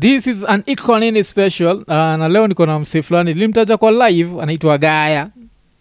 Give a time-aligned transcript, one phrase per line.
[0.00, 3.34] this is an iconini special uh, na leo niko na msi fulani.
[3.34, 5.28] Nilimtaja kwa live anaitwa gaya.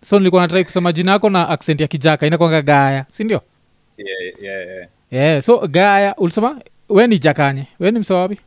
[0.06, 3.42] So nilikuwa natrai kusema jina yako na accent ya kijaka inakwanga gaya sindio
[3.98, 4.88] yeah, yeah, yeah.
[5.12, 7.68] yeah, so gaya ulisema we ni jakanye?
[7.80, 8.40] We ni msewapi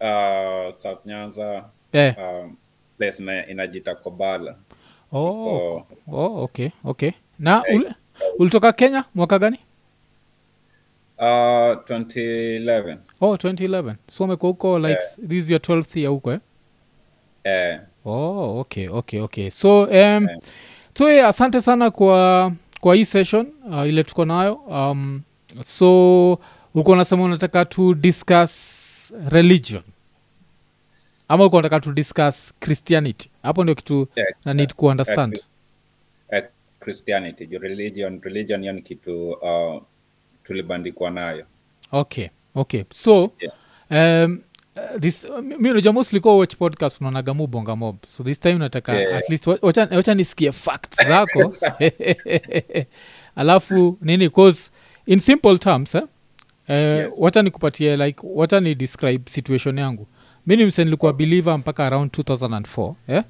[0.00, 1.64] Uh, south nyanza.
[1.92, 2.14] Yeah.
[2.18, 2.56] um,
[2.98, 4.54] place na inajita kobala.
[5.12, 7.10] Oh, oh, oh, okay okay.
[7.38, 7.74] Na yeah.
[7.82, 7.92] ul,
[8.38, 9.58] ulitoka kenya mwaka gani
[11.18, 16.38] uh, 2011 oh 2011 so umekuwa huko like this is your 12th year huko eh?
[17.44, 19.50] eh, oh okay okay okay.
[19.50, 20.28] So um,
[20.98, 24.54] so yeah, asante sana kwa kwa hii session uh, ile tuko nayo.
[24.54, 25.22] Um,
[25.64, 26.30] so
[26.74, 29.82] ulikuwa unasema unataka to discuss religion.
[31.28, 33.30] Ama ulikuwa unataka to discuss christianity.
[33.42, 35.40] Hapo ndio kitu Yeah, na need kuunderstand
[36.32, 36.50] yeah, uh,
[36.80, 37.58] christianity.
[37.58, 39.82] Religion religion hiyo ni kitu uh,
[40.48, 41.44] tulibandikwa nayo
[41.92, 44.24] okay okay so Yeah.
[44.24, 44.40] um,
[44.76, 45.26] uh, this
[45.58, 49.18] mi unajua mostly kwa watch podcast unaonaga mu bonga mob so this time nataka Yeah.
[49.18, 51.54] at least wacha wacha nisikie facts zako
[53.36, 54.70] alafu nini cause
[55.06, 56.02] in simple terms eh,
[56.70, 57.14] Uh, Yes.
[57.18, 60.06] wacha nikupatie like wacha ni describe situation yangu
[60.46, 63.22] mi ni mse nilikuwa believer mpaka around 2004 eh?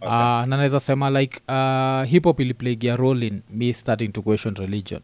[0.00, 0.08] Okay.
[0.08, 4.54] uh, na naweza sema like uh, hip hop iliplaygia role in me starting to question
[4.54, 5.00] religion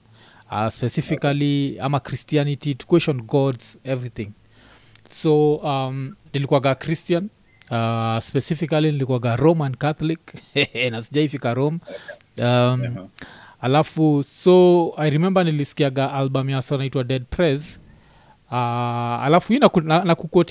[0.51, 4.31] uh, specifically ama christianity to question gods everything.
[5.11, 7.29] So um, nilikuwaga christian.
[7.71, 10.21] Uh, specifically nilikuwaga roman catholic.
[10.91, 11.79] Na sijaifika rome.
[12.39, 13.07] Um, Uh-huh.
[13.61, 17.81] alafu so i remember nilisikiaga album ya so naitwa dead press
[18.51, 18.55] uh,
[19.25, 20.05] alafu hii nakukoti na,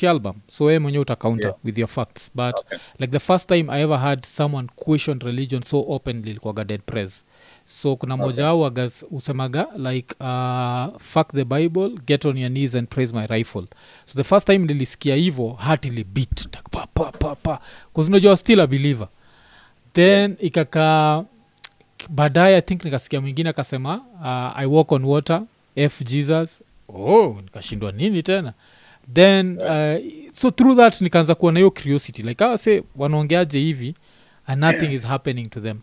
[0.04, 0.36] na album.
[0.48, 1.60] So wee mwenyewe utacounter Yeah.
[1.66, 2.32] with your facts.
[2.36, 2.78] But Okay.
[3.00, 7.26] like the first time i ever had someone question religion so openly likuaga dead press
[7.70, 12.76] so kuna moja wao wagas usemaga like uh, fuck the bible get on your knees
[12.76, 13.68] and praise my rifle.
[14.06, 15.60] So the first time nilisikia hivo
[16.92, 17.60] pa pa
[17.94, 19.08] kuzinajua still a believer.
[19.94, 21.24] Then ikakaa
[22.10, 25.44] baadaye i think nikasikia mwingine akasema uh, i walk on water
[25.76, 26.64] f jesus.
[26.90, 28.54] Oh nikashindwa nini tena?
[29.14, 32.24] Then uh, so through that nikaanza kuwa na hiyo curiosity.
[32.24, 33.96] Like awase wanaongeaje hivi
[34.46, 35.80] and nothing is happening to them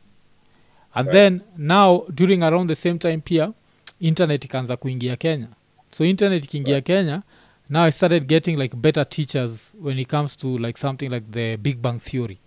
[0.94, 1.12] and Right.
[1.12, 3.53] then now during around the same time pia
[4.00, 5.49] internet ikaanza kuingia kenya
[5.91, 7.22] so internet ikiingia kenya
[7.71, 11.56] now i started getting like better teachers when it comes to like something like the
[11.56, 12.38] big bang theory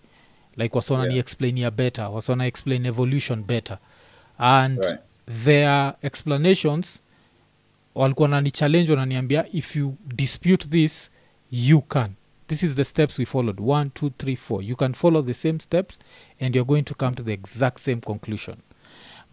[0.57, 1.19] like wasona ni Yeah.
[1.19, 3.77] explainia better wasona explain evolution better
[4.37, 4.99] and Right.
[5.43, 7.01] their explanations
[7.95, 11.11] walikuwa nani challenge wananiambia if you dispute this
[11.51, 12.09] you can
[12.47, 13.59] this is the steps we followed.
[13.59, 14.63] One two three four.
[14.63, 15.99] You can follow the same steps
[16.39, 18.55] and you're going to come to the exact same conclusion.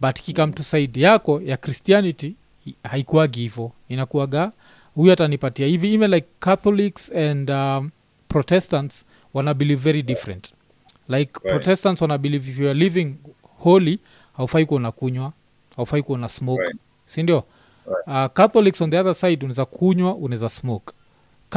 [0.01, 2.35] But kikam to side yako ya christianity
[2.83, 3.71] haikuagi hivo.
[3.89, 4.51] Inakuaga
[4.95, 5.67] huyu atanipatia.
[5.67, 7.91] Hivi even like catholics and um,
[8.27, 10.53] protestants wana believe very different.
[11.09, 11.47] Like Right.
[11.49, 13.15] protestants wana believe if you are living
[13.59, 13.99] holy
[14.37, 15.33] haufai kuona kunywa
[15.75, 16.61] haufai kuona smoke.
[16.61, 16.75] Right.
[17.05, 17.43] sindio
[18.07, 20.93] uh, catholics on the other side unaweza kunywa unaweza smoke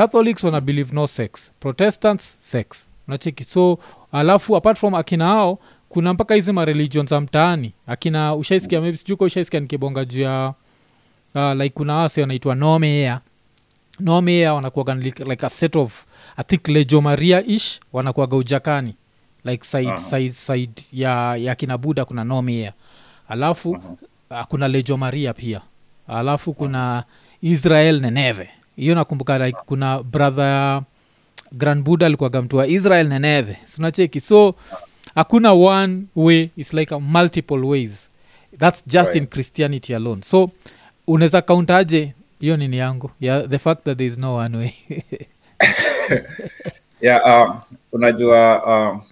[0.03, 1.53] catholics wana believe no sex.
[1.61, 2.89] Protestants sex.
[3.09, 3.45] Unacheki?
[3.45, 3.79] So
[4.13, 7.73] alafu apart from akina hao kuna mpaka hizi mareligion za mtaani.
[7.87, 10.55] Akina ushaisikia maybe sijuko ushaisikia nikibonga juu ya
[11.35, 13.21] uh, like kuna wase wanaitwa nomea
[14.01, 16.05] nomea wanakuaga like, like a set of
[16.37, 18.95] i think lejo maria ish wanakuaga ujakani.
[19.45, 19.97] Like side, Aha.
[19.99, 22.73] side, side ya, ya kina buda kuna nomea
[23.29, 25.61] alafu uh, kuna lejo maria pia.
[26.09, 27.05] Alafu kuna
[27.43, 30.83] israel neneve hiyo nakumbuka like kuna brother
[31.53, 34.55] grand buda alikuwaga mtu wa israel neneve sunacheki so
[35.15, 38.11] hakuna one way its like a multiple ways.
[38.59, 39.17] That's just Right.
[39.17, 40.22] in christianity alone.
[40.22, 40.50] So
[41.06, 43.11] unaweza kauntaje hiyo nini yangu?
[43.21, 44.72] Yeah, the fact that there is no one way.
[47.00, 47.61] Yeah um,
[47.93, 49.03] unajua um,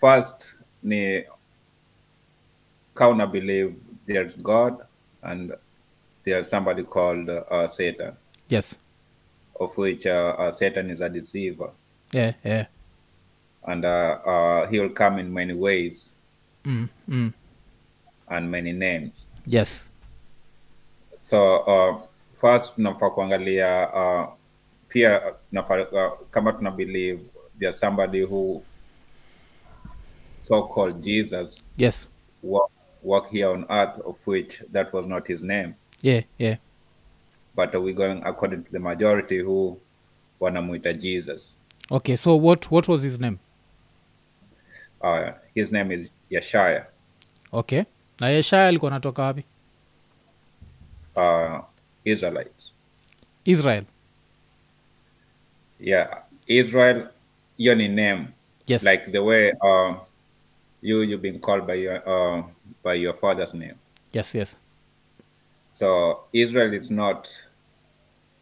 [0.00, 1.22] first ni
[2.94, 3.74] ka una believe
[4.06, 4.74] there's god
[5.22, 5.52] and
[6.24, 8.12] there's somebody called uh, satan.
[8.48, 8.78] Yes
[9.60, 11.70] of which uh, uh, satan is a deceiver.
[12.12, 12.66] Yeah, yeah.
[13.66, 16.14] and uh, he will come in many ways
[16.64, 17.32] Mm, mm.
[18.28, 19.28] and many names.
[19.46, 19.90] Yes.
[21.20, 22.00] So uh,
[22.32, 24.32] first tunafaa kuangalia uh,
[24.88, 25.20] pia
[25.50, 27.20] tunafaa uh, kama tuna believe
[27.58, 28.62] there's somebody who
[30.42, 32.08] so called jesus yes.
[32.42, 32.70] walk,
[33.02, 35.74] walk here on earth of which that was not his name.
[36.02, 36.56] Yeah yeah
[37.56, 39.78] but we're going according to the majority who
[40.40, 41.56] wanamuita jesus.
[41.90, 43.38] Okay so what what was his name?
[45.00, 46.86] Uh, his name is yeshaya.
[47.52, 47.84] Okay
[48.20, 49.44] na yeshaya alikuwa natoka wapi?
[51.16, 51.60] Uh,
[52.04, 52.74] israelites.
[53.44, 53.84] Israel.
[55.80, 57.08] Yeah israel
[57.56, 58.26] hiyo ni name.
[58.66, 58.82] Yes.
[58.82, 59.94] Like the way uh,
[60.82, 62.44] you you've been called by your uh,
[62.82, 63.74] by your father's name.
[64.12, 64.56] Yes yes
[65.74, 67.28] so israel is not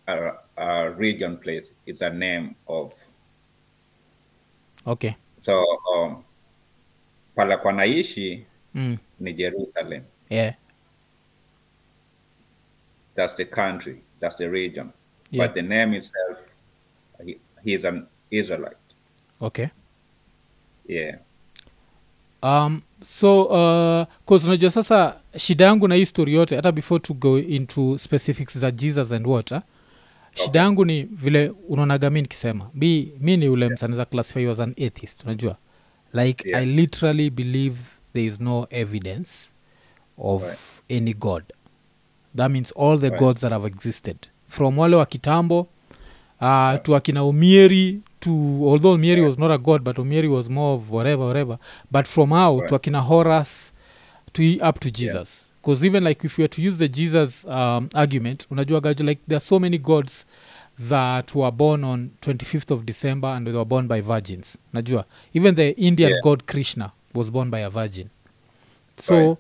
[0.07, 2.93] a, a region place it's a name of
[4.87, 5.17] okay.
[5.39, 5.65] So
[5.95, 6.25] um,
[7.35, 8.45] pala kwa naishi
[8.75, 8.99] mm.
[9.21, 10.05] ni jerusalem.
[10.29, 10.55] Yeah.
[13.15, 14.93] That's the country that's the region.
[15.31, 15.47] Yeah.
[15.47, 16.45] but the name itself
[17.25, 18.77] he, he's an israelite.
[19.41, 19.71] Okay.
[20.87, 21.17] Yeah.
[22.43, 23.43] Um so
[24.29, 28.59] uh, unajua sasa shida yangu na hii story yote hata before to go into specifics
[28.59, 29.63] za jesus and what ah,
[30.35, 32.71] shida yangu ni vile unaonaga mi nikisema.
[32.75, 35.57] Mi, mi ni ule msaniza classify as an atheist unajua.
[36.15, 36.63] Like Yeah.
[36.63, 37.77] i literally believe
[38.13, 39.53] there is no evidence
[40.19, 40.59] of Right.
[41.03, 41.43] any god.
[42.37, 43.21] That means all the Right.
[43.21, 44.17] gods that have existed.
[44.49, 45.61] From wale wa kitambo
[46.41, 48.31] uh, to akina umieri to
[48.65, 51.59] although umieri was not a god but umieri was more of whatever whatever
[51.91, 52.73] but from how to Right.
[52.73, 53.73] akina horus
[54.33, 57.89] to up to jesus because even like if you were to use the jesus um,
[57.95, 60.27] argument unajua gajo like there are so many gods
[60.89, 65.05] that were born on 25th of december and they were born by virgins najua
[65.35, 66.23] even the indian Yeah.
[66.23, 68.09] god krishna was born by a virgin
[68.97, 69.39] so Right.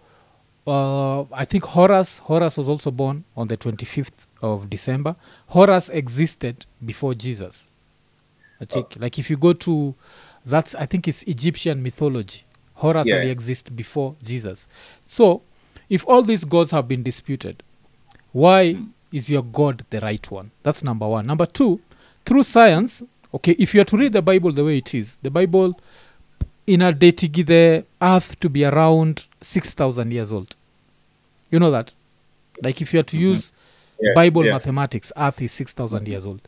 [0.67, 5.17] uh, I think Horus Horus was also born on the 25th of December.
[5.49, 7.69] Horus existed before Jesus.
[8.63, 9.95] I think like if you go to
[10.47, 12.43] that's I think it's Egyptian mythology.
[12.75, 13.17] Horus Yeah.
[13.17, 14.67] only exists before Jesus.
[15.07, 15.43] So
[15.89, 17.63] if all these gods have been disputed,
[18.33, 18.77] why
[19.13, 20.51] is your God the right one?
[20.63, 21.27] That's number one.
[21.27, 21.81] Number two,
[22.25, 23.03] through science,
[23.35, 25.77] okay, if you are to read the Bible the way it is, the Bible
[26.67, 30.55] inadatigi the earth to be around 6000 years old
[31.51, 31.93] you know that
[32.63, 33.27] like if you are to mm-hmm.
[33.35, 33.53] use
[34.01, 34.53] Yeah, bible yeah.
[34.53, 36.11] mathematics earth is 6000 mm-hmm.
[36.11, 36.41] years old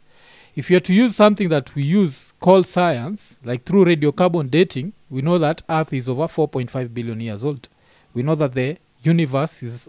[0.57, 4.93] if you are to use something that we use called science like through radiocarbon dating
[5.11, 7.69] we know that earth is over 4.5 billion years old.
[8.15, 9.89] We know that the universe is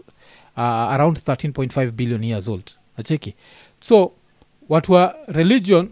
[0.56, 0.60] uh,
[0.96, 2.72] around 13.5 billion years old.
[2.98, 3.34] Acheki?
[3.80, 4.12] So
[4.68, 5.88] watu wa religion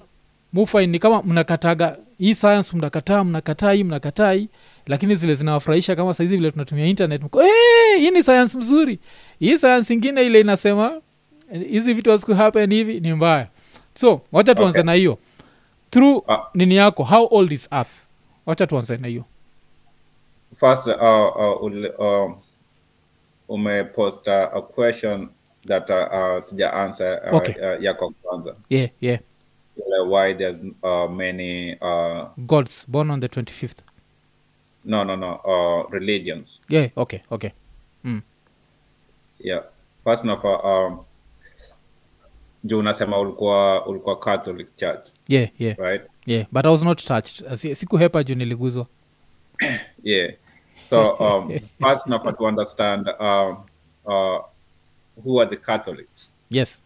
[0.52, 4.48] mufain ni kama mnakataga hii science mnakataa mnakataa hii mnakataa hii
[4.86, 8.98] lakini zile zinawafurahisha kama saizi vile tunatumia internet mko "Eh, hii ni science mzuri.
[9.38, 11.00] Hii science ingine ile inasema
[11.70, 13.48] hizi vitu hazikuhappen hivi ni mbaya
[13.94, 14.86] so wacha tuanze Okay.
[14.86, 15.18] na hiyo
[15.90, 17.92] through uh, nini yako how old is earth
[18.46, 19.24] wacha tuanze na hiyo
[20.60, 20.94] First, uh,
[21.36, 22.36] uh, um,
[23.48, 25.28] umepost uh, a question
[25.66, 27.54] that uh, uh, sija answer uh, Okay.
[27.54, 28.54] uh, yako kwanza.
[28.70, 29.18] yeah yeah
[30.08, 33.82] Why there's uh, many uh, gods born on the 25th
[34.84, 36.62] no no no uh, religions.
[36.68, 37.50] yeah okay okay
[38.04, 38.22] mm.
[39.40, 39.62] Yeah.
[40.04, 41.03] First of all, um,
[42.64, 46.02] juu unasema ulikuwa ulikuwa Catholic Church, yeah yeah right?
[46.26, 48.86] yeah but i was not touched Asi- sikuhepa juu niliguzwa
[50.02, 50.32] Yeah.
[50.86, 51.52] So um,
[51.82, 53.56] first nafa to understand um,
[54.04, 54.40] uh,
[55.24, 56.30] who are the Catholics?
[56.50, 56.80] yes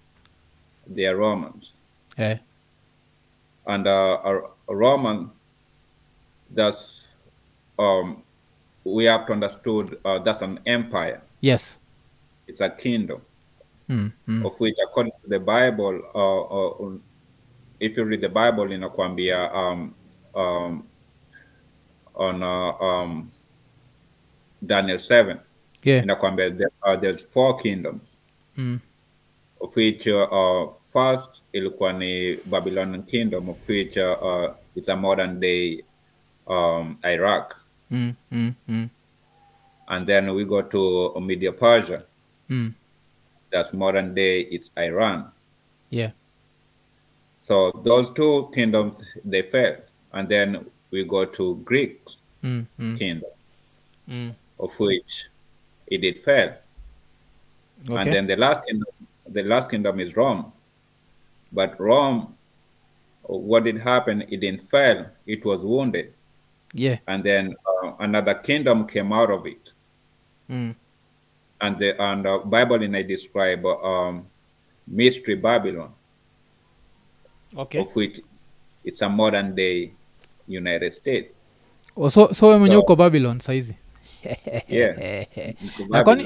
[0.95, 1.77] They are Romans.
[2.19, 2.39] yeah
[3.67, 4.37] and uh, a,
[4.69, 5.31] a Roman,
[6.55, 7.07] that's
[7.79, 8.23] um,
[8.85, 11.21] we have to understood uh, that's an empire.
[11.41, 11.79] yes
[12.47, 13.21] It's a kingdom
[13.89, 14.13] mm.
[14.29, 14.45] Mm.
[14.47, 16.99] of which, according to the Bible, uh, uh,
[17.81, 19.95] if you read the Bible in Akwambia um,
[20.35, 20.85] um,
[22.15, 23.31] on uh, um,
[24.65, 25.39] Daniel seven,
[25.83, 28.17] yeah in Akwambia there, uh, there's four kingdoms.
[28.57, 28.81] mm.
[29.61, 34.97] of which uh, uh, first ilikuwa ni Babylonian kingdom of which uh, uh, it's a
[34.97, 35.83] modern day
[36.47, 37.55] um, Iraq
[37.91, 38.15] Mm.
[38.33, 38.55] Mm.
[38.69, 38.91] Mm.
[39.89, 42.03] and then we go to Media Persia
[42.51, 42.73] Mm.
[43.51, 45.31] That's modern day it's Iran.
[45.91, 46.11] Yeah.
[47.43, 49.77] So those two kingdoms they fell.
[50.13, 52.05] And then we go to Greek
[52.43, 52.67] mm.
[52.79, 52.99] Mm.
[52.99, 53.31] kingdom
[54.09, 54.35] Mm.
[54.59, 55.29] of which
[55.87, 56.55] it did fail.
[57.85, 57.95] Okay.
[58.01, 58.89] and then the last kingdom
[59.29, 60.51] the last kingdom is Rome.
[61.53, 62.35] But Rome
[63.29, 64.23] what did happen?
[64.23, 65.07] It didn't fail.
[65.27, 66.15] It was wounded.
[66.73, 66.97] Yeah.
[67.07, 69.73] And then uh, another kingdom came out of it.
[70.51, 70.75] Mm.
[71.61, 74.25] And the and uh, bible and I describe um
[74.87, 75.91] mystery babylon.
[77.57, 77.81] Okay.
[77.81, 78.21] Of which
[78.85, 79.93] it's a modern day
[80.47, 81.33] united states.
[81.97, 83.75] Oh, so so we mwenye So- uko babylon saizi
[84.69, 85.27] yeah.
[85.91, 86.17] Na kwa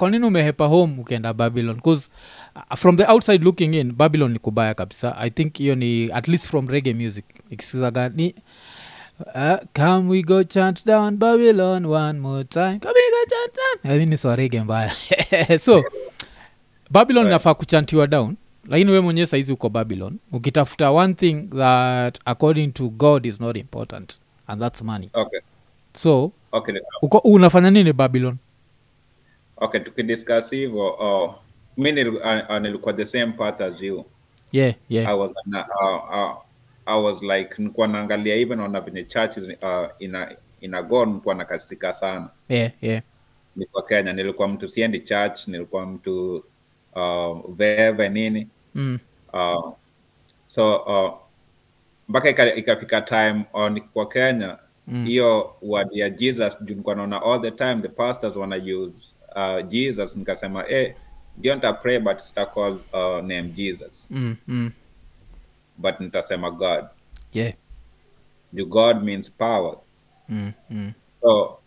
[0.00, 1.76] na nini umehepa home ukienda babylon?
[1.76, 2.08] Bcause
[2.56, 5.16] uh, from the outside looking in babylon ni kubaya kabisa.
[5.18, 7.24] I think hiyo ni at least from rege music.
[7.50, 8.34] Ikisikizaga ni
[9.34, 12.80] uh, come we go chant down babylon one more time.
[12.80, 13.92] Come we go chant down.
[13.92, 14.92] I mean, ni swa reggae mbaya.
[15.58, 15.84] So
[16.90, 17.30] babylon Right.
[17.32, 18.36] inafaa kuchantiwa down.
[18.68, 20.18] Lakini we mwenyewe saizi uko babylon.
[20.32, 24.18] Ukitafuta one thing that according to god is not important.
[24.46, 25.10] And that's money.
[25.14, 25.40] Okay.
[25.92, 28.36] So okay uko, unafanya nini babylon?
[29.56, 31.34] Okay tukidiscuss hivyo oh,
[31.76, 32.14] mi uh,
[32.50, 34.04] uh, nilikuwa the same path as you.
[34.52, 35.10] Yeah yeah.
[35.10, 36.36] I was na, uh, uh,
[36.86, 42.28] I was like nilikuwa naangalia even naona venye church uh, ina inago nilikuwa nakasika sana
[42.48, 43.02] yeah yeah
[43.56, 46.44] nilikuwa Kenya nilikuwa mtu siendi church nilikuwa mtu
[46.94, 48.98] uh, veve nini mm.
[49.32, 49.72] uh,
[50.46, 51.18] so uh,
[52.08, 54.58] mpaka ika- ikafika time uh, nikikuwa Kenya
[55.04, 55.68] hiyo mm.
[55.70, 60.16] word ya Jesus juu nikuwa naona all the time the pastors wana use uh, Jesus
[60.16, 60.94] nikasema eh
[61.38, 64.36] ndio nita pray but sita call uh, name Jesus Mm.
[64.48, 64.70] Mm.
[65.78, 66.84] But nitasema God.
[67.32, 67.54] Yeah.
[68.52, 69.76] Juu God means power.
[70.28, 70.52] Mm.
[70.70, 70.92] Mm.
[71.20, 71.58] so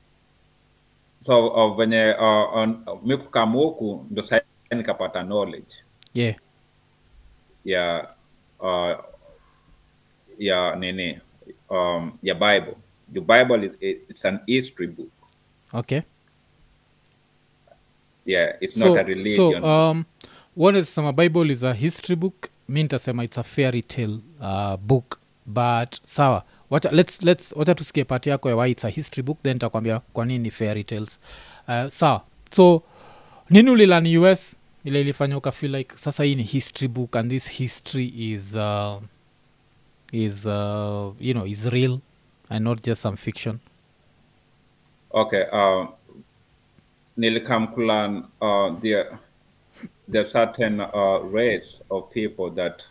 [1.19, 5.75] so uh, venye uh, on, mi kukam huku ndo sa nikapata knowledge.
[6.13, 6.35] Yeah.
[7.65, 8.15] Ya
[8.59, 9.03] uh,
[10.37, 11.19] ya nini
[11.69, 12.75] um, ya bible.
[13.13, 13.71] The bible is,
[14.09, 15.11] it's an history book.
[15.73, 16.01] Okay.
[18.25, 19.61] Yeah it's so, not a religion.
[19.61, 20.05] so um,
[20.57, 25.19] wanasema bible is a history book mi nitasema it's a fairy tale uh, book.
[25.45, 26.43] But sawa.
[26.69, 29.99] Wacha let's, let's, wacha tusikie pati yako ya why it's a history book then takwambia
[29.99, 31.19] kwa nini ni fairy tales.
[31.67, 32.21] Uh, sawa.
[32.51, 32.83] So
[33.49, 38.13] nini ulilani us ile ilifanya ukafeel like sasa hii ni history book and this history
[38.17, 39.01] is uh,
[40.11, 41.99] is uh, you know is real
[42.49, 43.59] and not just some fiction.
[45.11, 45.87] Okay um,
[47.17, 47.67] nilikam
[48.41, 48.73] uh,
[50.07, 52.85] the certain uh, race of people that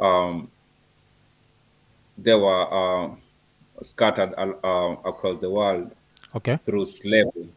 [0.00, 0.50] um,
[2.18, 3.10] they were uh,
[3.82, 5.92] scattered uh, across the world
[6.34, 7.48] okay through slavery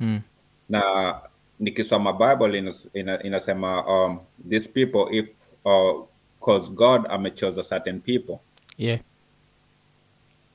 [0.00, 0.20] mm.
[0.68, 1.20] na
[1.60, 5.28] nikisoma bible inas, ina, inasema um, these people if
[5.64, 6.02] uh,
[6.40, 8.40] cause god amechose certain people
[8.76, 8.98] yeah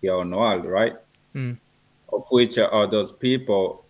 [0.01, 0.95] here on the world right
[1.35, 1.57] mm.
[2.13, 3.83] of which are those people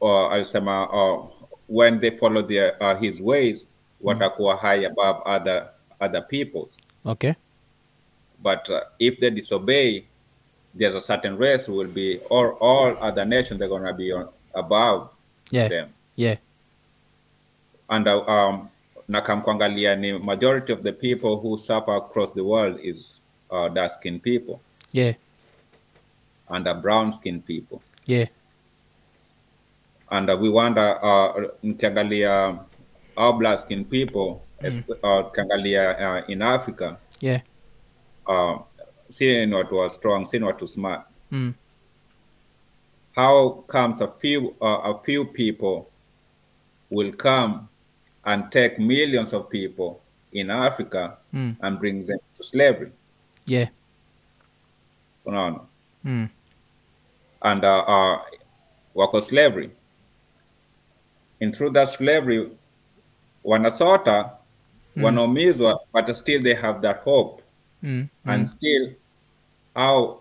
[0.00, 1.37] uh, alisema uh,
[1.68, 3.66] when they follow their, uh, his ways
[4.02, 5.68] watakuwa high above other
[6.00, 6.76] other peoples.
[7.06, 7.34] Okay.
[8.42, 10.04] But uh, if they disobey
[10.74, 14.28] there's a certain race will be or all other nations they're going to be on,
[14.54, 15.10] above
[15.50, 15.68] yeah.
[15.68, 15.88] them.
[16.14, 16.36] Yeah.
[17.90, 18.70] And uh, um,
[19.08, 23.20] nakam kuangalia ni majority of the people who suffer across the world is
[23.50, 24.60] uh, dark skinned people.
[24.92, 25.14] Yeah.
[26.48, 27.82] And uh, brown skinned people.
[28.06, 28.26] Yeah
[30.10, 32.58] and uh, we wonder uh, nikiangalia
[33.16, 36.96] our black skinned people esp- uh, uh, in africa.
[37.20, 37.40] Yeah.
[38.26, 38.58] Uh,
[39.08, 41.02] si ni watu wa strong si ni watu smart.
[41.30, 41.54] Mm.
[43.16, 45.86] how comes a few uh, a few people
[46.90, 47.68] will come
[48.24, 50.00] and take millions of people
[50.32, 51.56] in africa Mm.
[51.60, 52.90] and bring them to slavery?
[53.46, 53.68] Yeah.
[55.26, 55.60] Unaona
[56.04, 56.28] mm.
[57.42, 58.18] and uh, uh,
[58.94, 59.70] wako slavery
[61.40, 62.50] and through that slavery
[63.44, 64.30] wanasota
[64.96, 67.42] wanaumizwa but still they have that hope.
[67.82, 68.08] Mm.
[68.24, 68.92] and still
[69.74, 70.20] au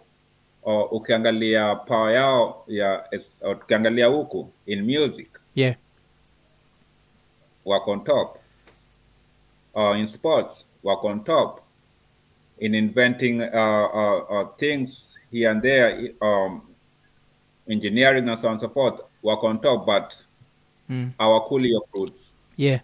[0.63, 3.03] uh, ukiangalia power yao ya
[3.41, 5.75] uh, ukiangalia huku in music yeah.
[7.65, 8.37] wako on top.
[9.75, 11.61] Uh, in sports wako on top.
[12.59, 16.61] In inventing uh, uh, uh, things here and there um,
[17.69, 20.26] engineering and so on and so forth wako on top but
[20.89, 21.11] mm.
[21.17, 22.35] hawakuli your fruits.
[22.57, 22.81] Yeah.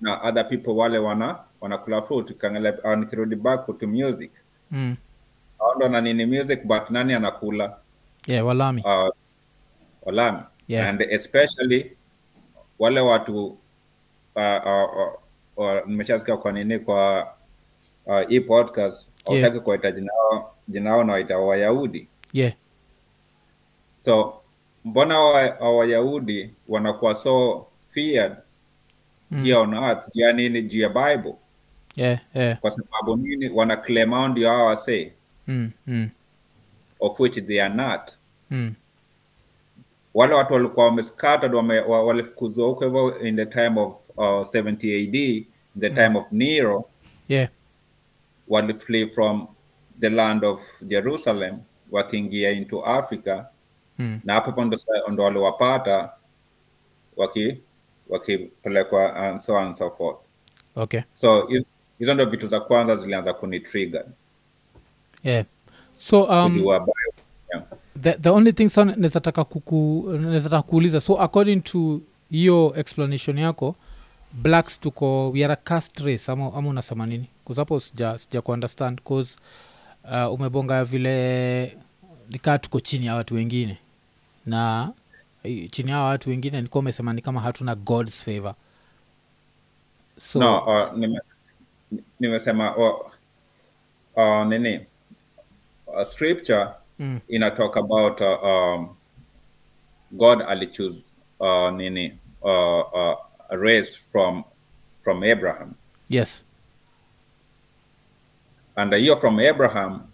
[0.00, 2.30] Na other people wale wana wanakula fruit.
[2.30, 4.30] Ukiangalia uh, nikirudi back to music.
[4.70, 4.96] Mm.
[5.76, 7.76] ndo na nini music but nani anakula?
[8.26, 8.82] Yeah walami.
[8.84, 9.10] Uh,
[10.02, 10.42] walami.
[10.68, 10.88] Yeah.
[10.88, 11.96] and especially
[12.78, 13.46] wale watu
[14.36, 15.12] uh, uh,
[15.56, 17.28] uh, nimeshasikia kwa nini kwa
[18.06, 19.42] uh, hii podcast Yeah.
[19.42, 22.08] hautaki kuwaita jinao jinao na waita wayahudi.
[22.32, 22.52] Yeah.
[23.98, 24.39] So
[24.84, 28.32] mbona wa- wa- wayahudi wanakuwa so feared
[29.30, 29.42] Mm.
[29.44, 31.34] here on earth ya nini juu ya bible
[31.96, 35.12] yeah yeah kwa sababu nini wana claim hao ndio hao wasee
[35.46, 35.70] mm.
[35.86, 36.08] Mm.
[37.00, 38.10] of which they are not
[38.50, 38.74] Mm.
[40.14, 44.94] wale watu walikuwa wamescattered wame, wa- walifukuzwa huko hivyo in the time of uh, 70
[45.02, 45.46] AD in
[45.80, 46.84] the time of Nero
[47.28, 47.48] yeah
[48.48, 49.46] waliflee from
[50.00, 51.58] the land of Jerusalem
[51.90, 53.44] wakiingia into Africa
[54.00, 54.20] mm.
[54.24, 54.64] na hapo
[55.10, 56.10] ndo waliwapata
[57.16, 57.56] waki
[58.08, 60.18] wakipelekwa and so on and so forth.
[60.76, 61.00] Okay.
[61.14, 61.48] So
[61.98, 64.04] hizo ndo vitu za kwanza zilianza kunitrigger
[65.24, 65.44] yeah.
[65.96, 66.82] So um, yeah.
[68.00, 73.74] the, the only thing sana nezataka kuku nezataka kuuliza so according to hiyo explanation yako
[74.32, 77.28] blacks tuko we are a cast race ama, ama unasema nini?
[77.44, 79.36] Kusapo sija, sija kuunderstand cause
[80.04, 81.76] uh, umebonga vile
[82.30, 83.78] nikaa tuko chini ya watu wengine
[84.46, 84.92] na
[85.42, 88.54] eh, chini hawa watu wengine nikuwa umesema ni kama hatuna god's favor.
[90.18, 91.20] So no uh, nime,
[92.20, 93.10] nimesema uh,
[94.16, 94.86] uh, nini?
[95.86, 96.68] Uh, scripture
[96.98, 98.96] mm, ina talk about uh, um,
[100.10, 101.02] god alichoose
[101.40, 102.18] uh, nini?
[102.42, 103.14] Uh, uh,
[103.50, 104.44] race from
[105.04, 105.74] from abraham.
[106.08, 106.44] Yes.
[108.76, 110.06] And hiyo from abraham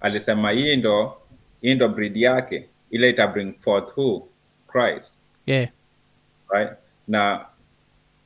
[0.00, 1.16] alisema hii ndo
[1.60, 4.28] hii ndo breed yake ile ita bring forth who?
[4.66, 5.12] Christ.
[5.46, 5.68] Yeah.
[6.48, 6.70] Right?
[7.08, 7.46] Na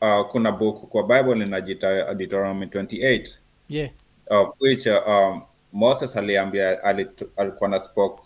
[0.01, 3.91] uh, kuna book kwa bible linajita deuteronomy 28 yeah.
[4.31, 6.85] Of which uh, um, moses aliambia
[7.37, 8.23] alikuwa na spoke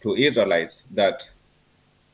[0.00, 1.32] to israelites that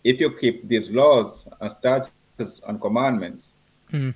[0.04, 3.54] if you keep these laws and statutes and commandments
[3.90, 4.14] mm,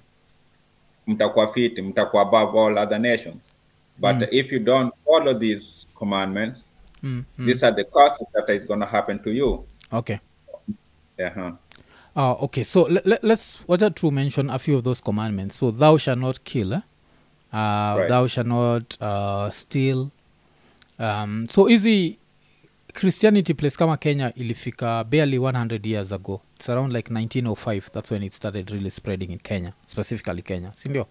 [1.06, 3.52] mtakuwa fiti mtakuwa above all other nations.
[3.98, 4.26] But Mm.
[4.30, 6.67] if you don't follow these commandments
[7.02, 10.20] mm, these are the causes that is going to happen to you okay
[11.20, 11.52] uh-huh.
[12.16, 15.56] Uh, okay, so let, let, let's wanted to mention a few of those commandments.
[15.56, 16.80] So thou shalt not kill, eh?
[17.52, 18.08] uh, Right.
[18.08, 20.10] thou shalt not uh, steal.
[20.98, 22.18] Um, so easy
[22.92, 26.40] Christianity place kama Kenya ilifika barely 100 years ago.
[26.56, 27.90] It's around like 1905.
[27.92, 30.70] That's when it started really spreading in Kenya, specifically Kenya.
[30.74, 31.06] Sindio?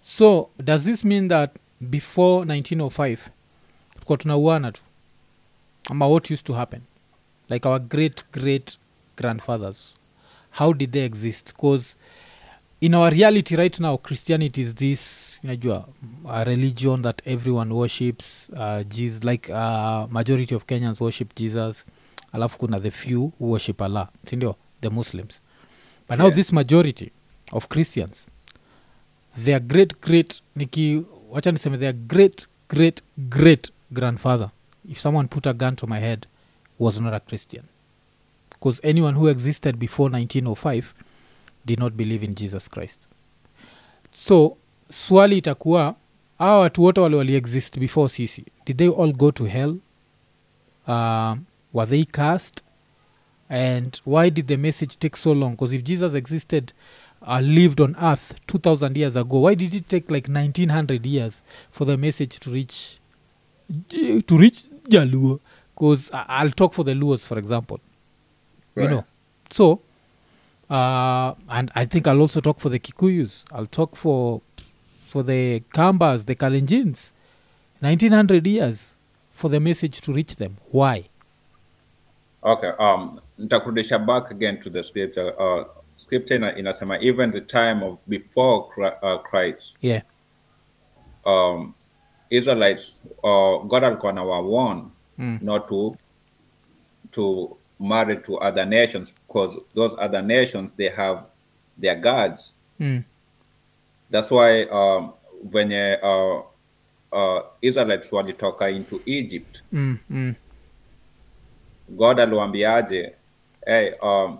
[0.00, 1.58] So does this mean that
[1.90, 3.30] before 1905
[4.06, 4.82] tulikuwa tunauana tu?
[5.90, 6.80] Ama what used to happen?
[7.48, 8.78] Like our great great
[9.16, 9.94] grandfathers
[10.50, 11.96] how did they exist because
[12.80, 15.88] in our reality right now christianity is this unajua
[16.28, 21.86] a religion that everyone worships uh, jesus like uh, majority of kenyans worship jesus
[22.32, 25.40] alafu kuna the few who worship allah sindio the muslims
[26.08, 26.36] but now Yeah.
[26.36, 27.10] this majority
[27.52, 28.28] of christians
[29.44, 34.50] their great great niki wacha niseme their great great great grandfather
[34.90, 36.26] if someone put a gun to my head
[36.78, 37.62] was not a christian.
[38.50, 40.94] Because anyone who existed before 1905
[41.66, 43.08] did not believe in jesus christ.
[44.10, 44.56] So
[44.90, 45.94] swali itakuwa
[46.38, 49.76] hawa watu wote wale waliexist before sisi did they all go to hell?
[50.88, 52.62] Um, were they cast
[53.48, 55.50] and why did the message take so long?
[55.50, 56.72] Because if jesus existed
[57.26, 61.84] uh, lived on earth 2000 years ago why did it take like 1900 years for
[61.86, 62.98] the message to reach
[63.88, 65.40] to reach jaluo
[65.74, 67.80] because i'll talk for the luos for example.
[68.76, 69.04] You know.
[69.48, 69.80] So
[70.68, 73.44] uh, and i think i'll also talk for the kikuyus.
[73.52, 74.42] I'll talk for
[75.08, 77.12] for the kambas the kalenjins.
[77.80, 78.96] 1900 years
[79.32, 80.56] for the message to reach them.
[80.70, 81.08] Why?
[82.42, 85.34] Okay, um, nitakurudisha back again to the scripture.
[85.40, 85.64] Uh,
[85.96, 88.68] scripture ina, inasema even the time of before
[89.02, 90.02] uh, Christ, yeah.
[91.24, 91.74] um,
[92.30, 95.38] Israelites, uh, God alikuwa na warn Mm.
[95.42, 95.96] not to
[97.10, 101.20] to marry to other nations because those other nations they have
[101.80, 102.56] their gods.
[102.80, 103.02] mm.
[104.10, 105.12] That's why um,
[105.44, 106.42] venye uh,
[107.12, 110.34] uh, Israelites walitoka into Egypt, Mm, mm,
[111.88, 113.12] God aliwaambiaje,
[113.66, 114.38] hey, um,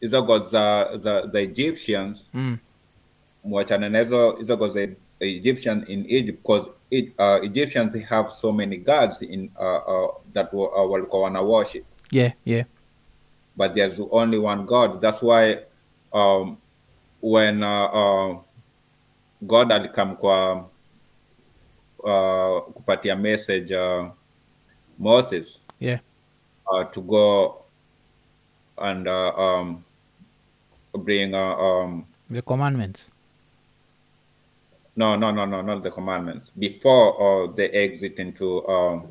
[0.00, 2.58] hizo gods za, za, za Egyptians mm.
[3.44, 4.88] mwachane na hizo hizo gods za
[5.26, 10.08] Egyptian in Egypt because it, uh, Egyptians they have so many gods in uh, uh,
[10.32, 11.84] that were, walikuwa wana worship.
[12.10, 12.64] Yeah yeah.
[13.56, 15.00] But there's only one God.
[15.00, 15.58] That's why
[16.12, 16.58] um,
[17.20, 18.38] when uh,
[19.46, 20.68] God alikam kwa
[22.04, 24.10] uh, kupatia message uh,
[24.98, 25.98] Moses yeah.
[26.66, 27.64] uh, to go
[28.78, 29.84] and uh, um,
[30.92, 33.10] bring uh, um, the commandments
[34.98, 39.02] no no no no not the commandments before uh, the exit into um,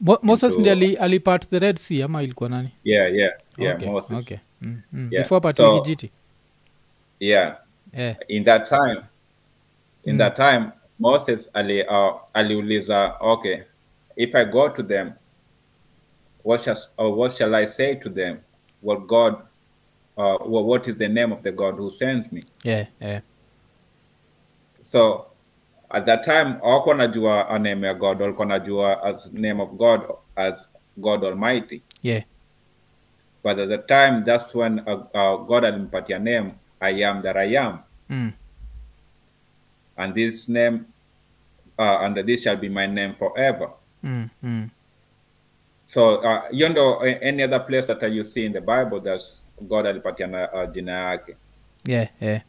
[0.00, 3.88] Mo- moses ndi ali, alipart the red sea ama ilikuwa nani yeah yeah yeah okay,
[3.88, 4.38] Moses okay.
[4.60, 5.08] Mm, mm.
[5.12, 5.22] Yeah.
[5.24, 6.10] before part So- kijiti
[7.20, 7.56] yeah
[7.92, 9.02] yeah in that time
[10.04, 10.18] in Mm.
[10.18, 13.58] that time moses ali uh, aliuliza okay
[14.16, 15.12] if i go to them
[16.44, 18.36] what shall, or what shall i say to them
[18.82, 19.34] what god
[20.16, 20.36] uh,
[20.68, 23.20] what is the name of the god who sent me yeah yeah
[24.84, 25.26] so
[25.90, 30.00] at that time hawakuwa najua a name ya god walikuwa najua as name of god
[30.36, 32.22] as god almighty yeah
[33.44, 37.58] but at the time that's when uh, uh, god alimpatia name i am that i
[37.58, 38.32] am mm.
[39.96, 40.80] and this name
[41.78, 43.70] uh, and this shall be my name forever
[44.02, 44.68] Mm, mm.
[45.84, 49.86] so uh, ndo uh, any other place that you see in the bible that's god
[49.86, 51.36] alipatiana uh, jina yake
[51.86, 52.40] yeah, yeah.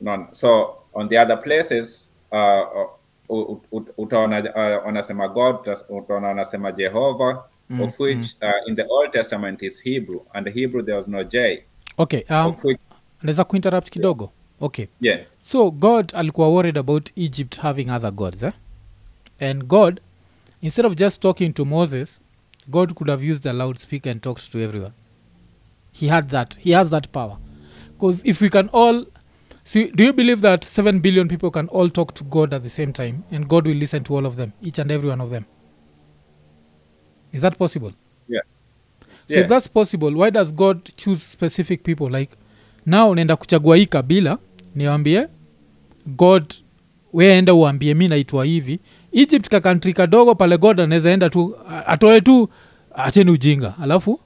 [0.00, 0.26] None.
[0.32, 3.58] So on the other places uh, uh,
[3.98, 7.44] utaona uh, God, utaona wanasema Jehovah,
[7.82, 11.64] of which uh, in the Old Testament is Hebrew, and Hebrew there was no J,
[11.98, 12.80] okay um, which
[13.22, 14.30] naweza kuinterrupt kidogo?
[14.60, 14.86] Okay.
[15.00, 18.52] Yeah, so god alikuwa worried about egypt having other gods eh?
[19.40, 20.00] and god
[20.62, 22.20] instead of just talking to moses
[22.70, 24.92] god could have used a loudspeaker and talked to everyone.
[25.92, 27.38] He had that he has that power.
[27.94, 29.04] Because if we can all
[29.70, 32.68] see do you believe that 7 billion people can all talk to god at the
[32.78, 35.30] same time and god will listen to all of them each and every one of
[35.30, 35.44] them?
[37.32, 37.92] Is that possible?
[38.28, 38.42] Yeah,
[39.26, 39.42] so Yeah.
[39.42, 42.08] if that's possible why does god choose specific people?
[42.18, 42.32] Like
[42.86, 44.38] now naenda kuchagua hii kabila
[44.74, 45.28] niwambie
[46.06, 46.54] god
[47.12, 48.80] weenda uambie mi naitwa hivi.
[49.12, 52.48] Egypt ka kantri kadogo pale god anaweza enda tu atoe tu
[52.94, 53.74] acheni ujinga.
[53.82, 54.20] Alafu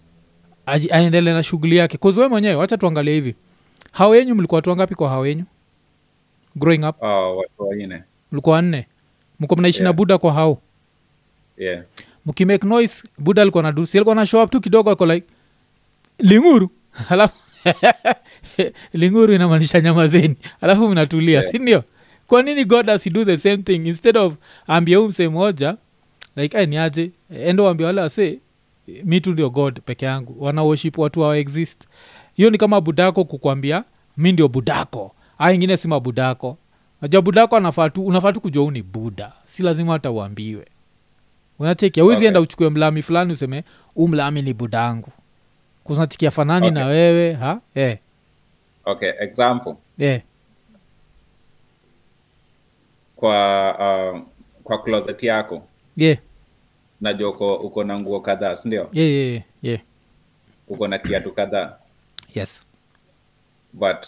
[0.66, 1.98] aji- aendele na shughuli yake.
[1.98, 3.34] Kuzwe mwenyewe wacha tuangalie hivi
[3.92, 5.44] hao yenyu mlikuwa watu wangapi kwa hao yenyu
[6.56, 7.02] growing up?
[7.02, 8.02] Watu wengine.
[8.32, 8.86] Mlikuwa wanne?
[9.40, 10.58] Mko mnaishi na buda kwa hao?
[11.58, 11.82] Yeah,
[12.26, 15.26] mkimake noise buda alikuwa na dusi alikuwa na show up tu kidogo ako like
[16.18, 16.70] linguru.
[17.10, 17.34] Alafu
[18.92, 21.52] linguru inamaanisha nyamazeni alafu mnatulia Yeah.
[21.52, 21.84] sindio
[22.26, 23.74] kwa nini god asido the same thing?
[23.88, 24.34] Instead of
[24.66, 25.76] ambia huu msee moja
[26.36, 28.38] like ai niaje endo ambia wale wase
[29.04, 30.36] mi tu ndio god peke yangu.
[30.44, 31.84] Wanaworship watu wa exist
[32.34, 33.84] hiyo ni kama budako kukwambia
[34.16, 36.56] mi ndio budako a ingine si mabudako
[37.02, 40.66] najua budako anafatu unafatu kujua ni buda si lazima hata uambiwe
[41.58, 42.28] unacheki awezi Okay.
[42.28, 43.64] enda uchukue mlami fulani useme
[43.94, 45.08] huu mlami ni budangu
[45.84, 46.78] kunachikia fanani Okay.
[46.82, 47.98] na wewe ha eh.
[48.84, 50.22] okay, example eh.
[53.16, 54.20] kwa uh,
[54.64, 55.62] kwa closet yako
[55.96, 56.18] Yeah.
[57.00, 59.80] najua uko, na nguo kadhaa sindio yeah, yeah, yeah.
[60.68, 61.76] uko na kiatu kadhaa
[62.34, 62.62] yes.
[63.72, 64.06] But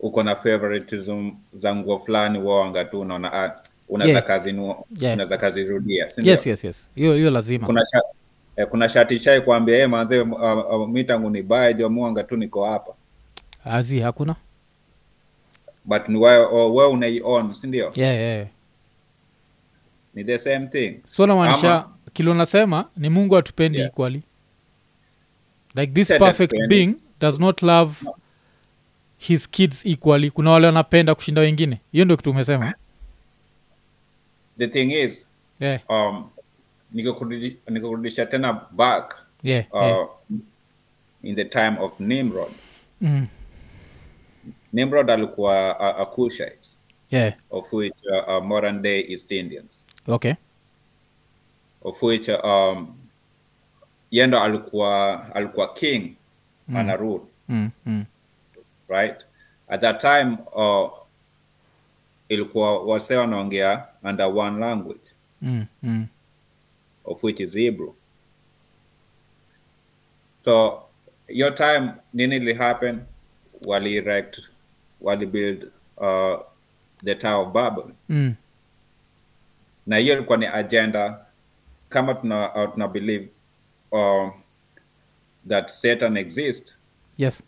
[0.00, 4.26] uko na favoritism za nguo fulani wawanga tu unaona ah, unaweza Yeah.
[4.26, 5.14] kazi Yeah.
[5.14, 6.90] unaweza kazi rudia sindio yes yes yes.
[6.94, 7.66] Hiyo hiyo lazima.
[7.66, 8.02] Kuna sha,
[8.56, 12.22] eh, kuna shati chai kuambia hey, manze uh, uh, mi tangu ni baya jo muanga
[12.24, 12.94] tu niko hapa.
[13.64, 14.36] Azi hakuna.
[15.84, 18.46] But ni wewe we unaion sindio yeah, yeah, yeah.
[20.14, 21.00] ni the same thing.
[21.06, 23.90] So namaanisha Ama- kilo nasema ni mungu atupendi Yeah.
[23.90, 24.22] equally.
[25.74, 28.06] Like this perfect being does not love
[29.18, 30.30] his kids equally.
[30.30, 31.80] Kuna wale wanapenda kushinda wengine.
[31.92, 32.74] Hiyo ndio kitu umesema.
[34.58, 35.24] The thing is
[35.60, 36.30] yeah, um,
[36.92, 40.08] nikakurudisha tena back yeah, uh, yeah.
[41.22, 42.52] in the time of nimrod.
[43.00, 43.26] Mm,
[44.72, 46.68] nimrod alikuwa a, a Cushite,
[47.10, 47.34] yeah.
[47.50, 49.84] of which uh, uh, modern day east indians.
[50.08, 50.34] Okay.
[51.82, 52.96] Of which um,
[54.10, 56.16] yendo alikuwa alikuwa king
[56.68, 56.76] Mm.
[56.76, 58.04] ana rule mm, mm.
[58.88, 59.16] right
[59.68, 60.90] at that time uh,
[62.28, 65.10] ilikuwa wase wanaongea under one language
[65.42, 66.06] Mm, mm.
[67.04, 67.92] of which is hebrew
[70.36, 70.82] so
[71.28, 73.00] your time nini li happen
[73.66, 74.40] wali erect
[75.00, 76.40] wali build uh,
[77.04, 78.34] the tower of babel Mm.
[79.86, 81.26] na hiyo ilikuwa ni agenda
[81.88, 83.28] kama tuna, uh, tuna believe
[83.90, 84.28] uh,
[85.46, 86.76] that satan exists?
[87.16, 87.42] Yes.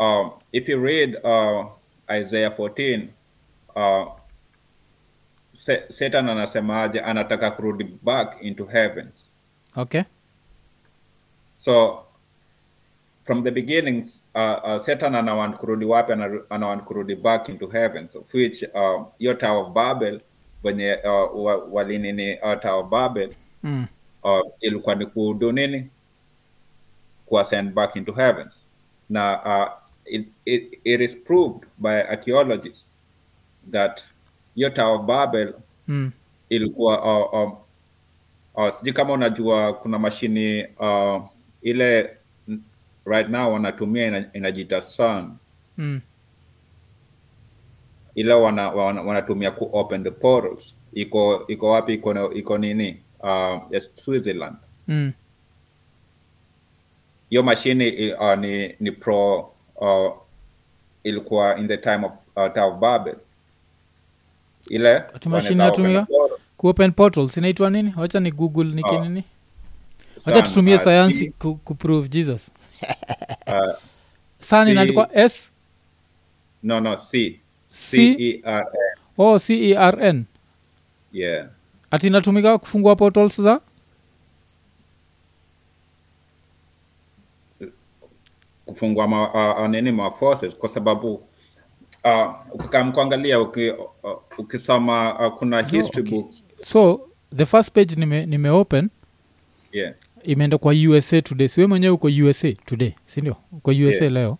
[0.00, 1.66] Uh, if you read uh,
[2.10, 3.12] isaiah 14
[3.76, 4.04] uh,
[5.52, 7.00] Sa- satan anasemaje?
[7.04, 9.28] Anataka kurudi back into heavens.
[9.76, 10.04] Okay.
[11.58, 12.04] So
[13.24, 16.12] from the beginning uh, uh, satan anawan kurudi wapi?
[16.12, 20.20] Anawant anawan kurudi back into heavens of which uh, hiyo tower of babel
[20.62, 23.86] wenye uh, walinini uh, tower of babel mm.
[24.22, 25.90] uh, ilikuwa ni kudu nini
[27.32, 28.54] kuascend back into heavens
[29.08, 29.68] Now, uh,
[30.04, 32.90] it, it, it is proved by archaeologists
[33.70, 34.02] that
[34.54, 35.54] hiyo tower of babel
[35.88, 36.12] Mm.
[36.48, 37.56] ilikuwa uh, um,
[38.54, 41.22] uh, sijui kama unajua kuna mashini uh,
[41.62, 42.16] ile
[43.04, 45.36] right now wanatumia ina, inajita sun
[45.78, 46.00] Mm.
[48.14, 53.78] ile wana, wana, wanatumia ku open the portals iko iko wapi iko iko nini uh,
[53.94, 54.56] switzerland
[54.88, 55.12] Mm.
[57.32, 60.12] Hiyo mashine uh, ni, ni pro uh,
[61.04, 63.16] ilikuwa in the time of uh, Tower of babel.
[64.68, 66.06] Ile mashine portal.
[66.56, 67.94] kuopen portals inaitwa nini?
[67.96, 69.24] Wacha ni google ni kinini
[70.16, 72.50] uh, wacha tutumie uh, sayansi ku, kuprove jesus.
[73.46, 73.74] Uh,
[74.40, 75.52] san inaandikwa s?
[76.62, 77.40] No no c.
[77.64, 78.96] C- e r n.
[79.18, 80.24] O c e r n.
[81.12, 81.48] Yeah.
[81.90, 83.60] Ati inatumika kufungua portals za
[88.72, 91.14] kufungua ma, uh, nini ma forces kwa sababu
[92.04, 92.34] uh,
[93.42, 93.86] uki, uh,
[94.38, 96.18] ukisoma uh, kuna history okay.
[96.18, 96.44] books.
[96.58, 98.90] So the first page nime, nime open
[99.72, 99.94] yeah.
[100.22, 101.48] imeenda kwa usa today.
[101.48, 104.10] Siwe mwenyewe uko usa today sindio uko usa Yeah.
[104.12, 104.38] leo.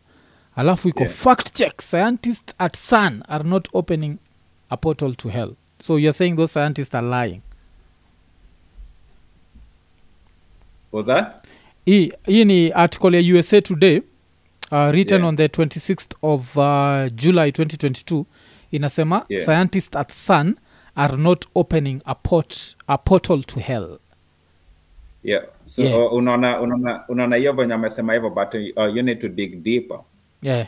[0.57, 1.13] Alafu iko Yeah.
[1.13, 1.81] fact check.
[1.81, 4.17] Scientists at sun are not opening
[4.71, 5.55] a portal to hell.
[5.79, 7.41] So youare saying those scientists are lying.
[10.93, 11.45] Was that?
[11.85, 14.03] Hii ni article ya usa today
[14.73, 15.29] uh, written Yeah.
[15.29, 18.25] on the 26th of uh, july 2022
[18.71, 19.45] inasema Yeah.
[19.45, 20.57] scientists at sun
[20.97, 23.99] are not opening a, port, a portal to hell
[25.25, 25.99] yeah so Yeah.
[26.07, 30.01] uh, unaona unaona unaona hiyo venye amesema hivyo but uh, you need to dig deeper
[30.43, 30.67] yeah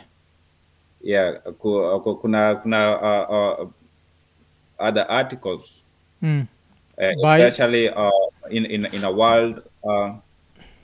[1.01, 3.69] yeah ku, uh, ku- kuna kuna uh, uh,
[4.87, 5.85] other articles
[6.21, 6.45] mm.
[6.97, 8.09] uh, especially uh,
[8.49, 10.09] in, in in a world uh,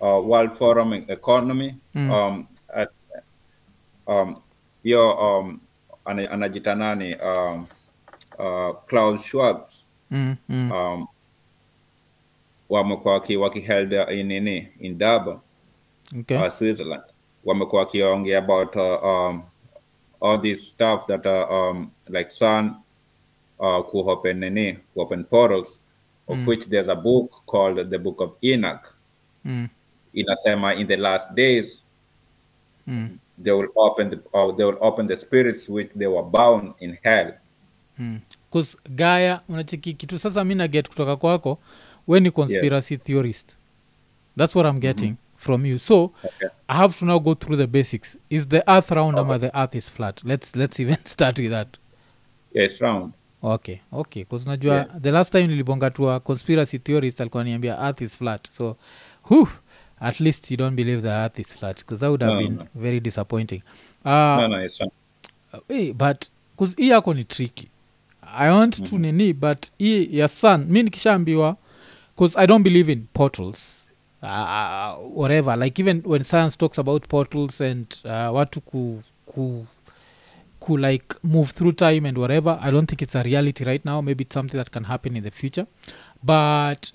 [0.02, 2.12] uh, world forum economy Mm.
[2.12, 2.46] um,
[4.08, 4.36] um,
[4.84, 5.60] hiyo um,
[6.06, 7.68] ana- anajita nani um,
[8.40, 9.66] uh, Klaus Schwab
[10.12, 10.36] Mm.
[10.50, 10.72] Mm.
[10.72, 11.08] um,
[12.70, 15.40] wamekuwa waki, waki held uh, in nini in Durban
[16.20, 17.04] okay uh, Switzerland
[17.46, 19.44] wamekuwa wakiongea about uh, um,
[20.22, 22.76] all this stuff that uh, um, like sun
[23.60, 25.80] uh, ku open nini ku open portals
[26.28, 26.48] of Mm.
[26.48, 28.94] which there's a book called the book of Enoch
[29.46, 29.68] mm.
[30.14, 31.86] inasema in the last days
[32.88, 33.18] Mm.
[33.44, 36.98] They will open the, uh, they will open the spirits which they were bound in
[37.04, 37.34] hell.
[38.52, 41.58] Bcause gaya unachiki kitu sasa mi naget kutoka kwako
[42.08, 43.58] we ni conspiracy theorist.
[44.38, 45.80] That's what i'm getting from you.
[45.80, 46.48] So okay.
[46.70, 48.18] i have to now go through the basics.
[48.30, 50.22] Is the earth round ama the earth is flat?
[50.24, 51.78] Let's let's even start with that.
[52.54, 53.14] Yeah, it's round.
[53.44, 54.24] Okay okay.
[54.24, 55.00] Bcause najua Yeah.
[55.02, 58.48] the last time nilibongatua conspiracy theorist alikuwa niambia earth is flat.
[58.50, 58.78] So
[59.30, 59.48] whew,
[60.02, 62.56] at least you don't believe the earth is flat because that would have No, been
[62.56, 62.66] no.
[62.76, 63.62] very disappointing
[64.06, 64.92] uh, no no it's fine.
[65.68, 67.68] hey, but bcause hii yako ni tricky
[68.38, 68.90] i want mm-hmm.
[68.90, 71.56] to nini but hii ya sun mi nikishaambiwa
[72.16, 73.86] bcause i don't believe in portals
[74.22, 79.66] uh, whatever like even when science talks about portals and uh, watu ku, ku
[80.60, 84.02] ku like move through time and whatever i don't think it's a reality right now
[84.02, 85.66] maybe it's something that can happen in the future
[86.24, 86.92] but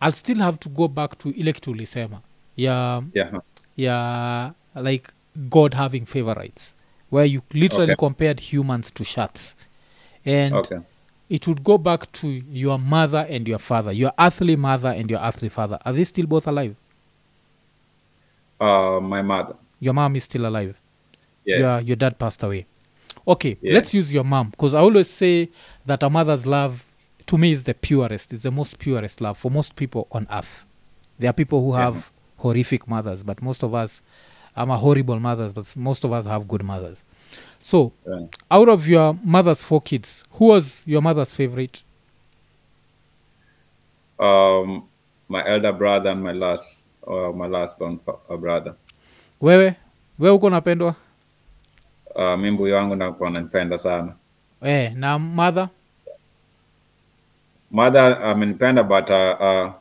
[0.00, 2.20] i'll still have to go back to ile kitu ulisema
[2.56, 3.00] yeah
[3.76, 5.12] yeah like
[5.50, 6.74] god having favorites
[7.10, 7.96] where you literally Okay.
[7.96, 9.54] compared humans to shats
[10.24, 10.78] and okay.
[11.28, 15.20] it would go back to your mother and your father your earthly mother and your
[15.20, 15.78] earthly father.
[15.84, 16.76] Are they still both alive?
[18.60, 19.54] Uh my mother.
[19.80, 20.76] Your mom is still alive?
[21.44, 21.58] Yeah.
[21.58, 22.66] Your, your dad passed away.
[23.26, 23.74] Okay Yeah.
[23.74, 25.48] let's use your mom because i always say
[25.86, 26.84] that a mother's love
[27.26, 30.64] to me is the purest is the most purest love for most people on earth.
[31.18, 32.10] There are people who have
[32.44, 34.02] horrific mothers but most of us
[34.56, 37.02] i'm a horrible mothers but most of us have good mothers.
[37.58, 38.28] So right.
[38.50, 41.82] out of your mother's four kids who was your mother's favorite?
[44.18, 44.84] Um
[45.28, 48.74] my elder brother and my last uh, my last born uh, brother.
[49.40, 49.74] Wewe?
[50.18, 50.94] Wewe uko napendwa
[52.14, 54.12] uh, mi mbuyu wangu nakuwa sana.
[54.62, 55.68] Eh, na mother?
[57.70, 59.72] Mother amenipenda but uh, uh,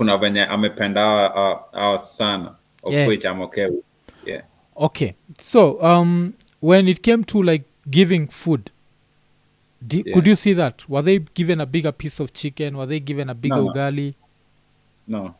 [0.00, 1.60] kuna venye amependa uh,
[1.94, 2.54] uh, sana.
[2.82, 3.08] Of Yeah.
[3.08, 3.84] which I'm okay with.
[4.26, 4.42] yeah.
[4.76, 5.12] Okay.
[5.38, 6.32] So um
[6.62, 8.70] when it came to like giving food
[9.82, 10.14] do, Yeah.
[10.14, 10.88] could you see that?
[10.88, 12.76] Were they given a bigger piece of chicken?
[12.76, 13.72] Were they given a bigger No, no.
[13.72, 14.14] ugali?
[15.08, 15.34] No.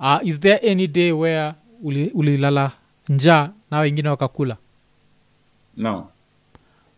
[0.00, 2.72] Uh, is there any day where uli- ulilala
[3.08, 4.56] njaa na wengine wakakula?
[5.76, 6.08] No.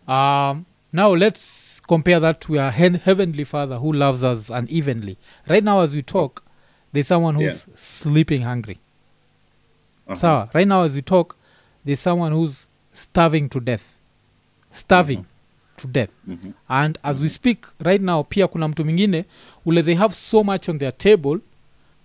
[0.08, 5.16] Um, now let's compare that to our heavenly father who loves us unevenly.
[5.48, 6.42] Right now as we talk
[6.92, 8.78] there's someone who's sleeping hungry.
[10.06, 10.16] Uh-huh.
[10.16, 11.36] sawa right now as we talk
[11.84, 13.96] there's someone who's starving to death.
[14.72, 15.24] Starving
[15.76, 16.10] to death.
[16.28, 16.52] Mhm.
[16.68, 19.24] and as we speak right now pia kuna mtu mwingine
[19.66, 21.38] ule they have so much on their table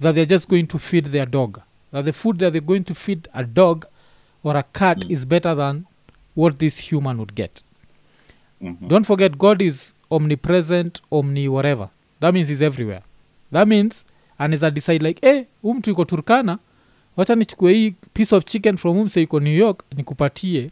[0.02, 1.58] that they're just going to feed their dog.
[1.92, 3.86] That the food that they're going to feed a dog
[4.44, 5.12] or a cat Mm.
[5.12, 5.84] is better than
[6.36, 7.62] what this human would get.
[8.62, 8.88] Mhm.
[8.88, 13.02] don't forget god is omnipresent omni whatever that means he's everywhere.
[13.52, 14.04] That means
[14.38, 16.58] anaweza decide like hey, huu mtu iko turkana.
[17.18, 20.72] Wacha nichukue hii piece of chicken from umse iko new york nikupatie.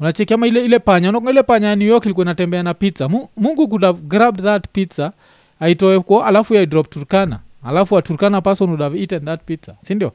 [0.00, 3.08] Unacheki ama ile ile panya unakumbuka ile panya ya new york ilikuwa inatembea na pizza?
[3.36, 5.12] Mungu could have grabbed that pizza
[5.60, 7.40] aitoe ko alafu yaidrop turkana.
[7.64, 10.12] Alafu a turkana person would have eaten that pizza sindio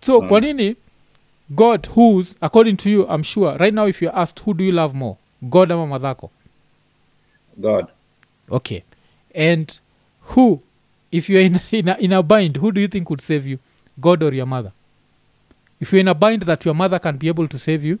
[0.00, 0.28] so Mm.
[0.28, 0.76] kwa nini
[1.50, 4.72] god whos according to you i'm sure right now if you're asked who do you
[4.72, 5.16] love more?
[5.42, 6.30] God ama madhako
[7.56, 7.86] god.
[8.50, 8.80] Okay.
[9.34, 9.72] And
[10.36, 10.60] who
[11.10, 13.58] if you're in, in, a, in a bind who do you think would save you?
[14.00, 14.72] God or your mother?
[15.80, 17.98] If you're in a bind that your mother can be able to save you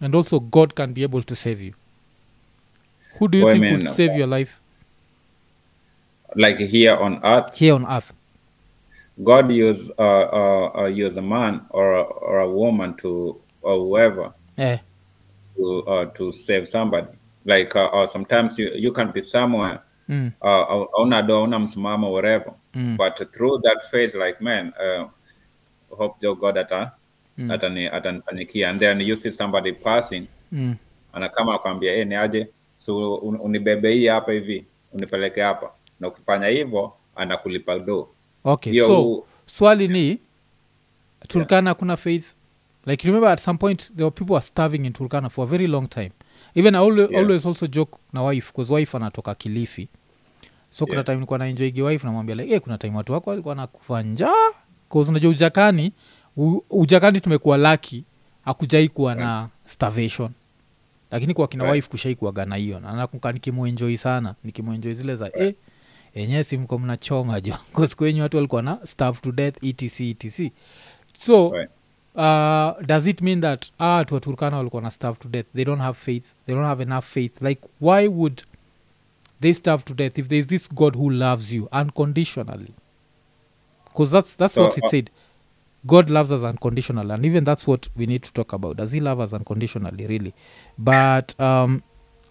[0.00, 1.74] and also god can be able to save you
[3.18, 4.60] who do you think would save your life?
[6.34, 7.56] Like here on earth?
[7.56, 8.12] Here on earth.
[9.22, 13.76] God use uh, uh, uh use a man or a, or a woman to or
[13.76, 14.78] whoever eh,
[15.56, 17.08] to uh, to save somebody.
[17.44, 20.48] Like uh, or sometimes you, you can be somewhere mm, uh,
[20.96, 22.52] hauna do hauna msimamo whatever.
[22.74, 22.96] Mm.
[22.96, 25.08] but through that faith like man uh,
[25.98, 26.92] hope jo god ata
[27.38, 27.50] Mm.
[27.50, 30.76] atani atanifanyikia and then you see somebody passing mm,
[31.12, 32.48] anakama akwambia hey, ni aje?
[32.76, 35.70] So un, unibebe hii hapa hivi unipeleke hapa.
[36.00, 38.08] Na ukifanya hivyo anakulipa do
[38.44, 39.26] okay so u...
[39.46, 40.18] swali ni
[41.28, 42.24] turkana kuna faith?
[42.86, 45.66] Like remember at some point there were people were starving in turkana for a very
[45.66, 46.10] long time.
[46.54, 47.22] Even i always, Yeah.
[47.22, 49.88] always also joke na wife because wife anatoka kilifi
[50.70, 51.04] so kuna Yeah.
[51.06, 54.50] time nilikuwa naenjoigi wife namwambia like hey, kuna time watu wako walikuwa nakufa njaa.
[54.88, 55.92] Bcause unajua ujakani
[56.36, 58.04] u, ujakani tumekuwa laki
[58.44, 60.30] hakujai kuwa na starvation.
[61.10, 61.74] Lakini kwa kina Right.
[61.76, 62.80] wife kushaikuaga na hiyo.
[62.80, 65.54] Na nakumbuka nikimuenjoi sana nikimuenjoi zile za eh,
[66.14, 67.54] enyewe simko mnachoma jo.
[67.96, 70.50] Kwenye watu walikuwa na staff to death etc etc
[71.18, 71.70] so Right.
[72.14, 75.46] uh, does it mean that ah, watu wa turkana walikuwa na staff to death?
[75.54, 76.24] They don't have faith.
[76.46, 77.42] They don't have enough faith.
[77.42, 78.42] Like why would
[79.40, 82.74] they starve to death if there is this god who loves you unconditionally.
[83.84, 85.10] Because that's that's So, what it uh, said.
[85.86, 88.76] God loves us unconditionally and even that's what we need to talk about.
[88.78, 90.34] Does he love us unconditionally really?
[90.78, 91.82] But um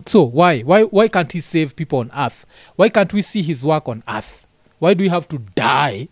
[0.06, 2.46] so why why why can't he save people on earth?
[2.76, 4.46] Why can't we see his work on earth?
[4.80, 6.10] Why do we have to die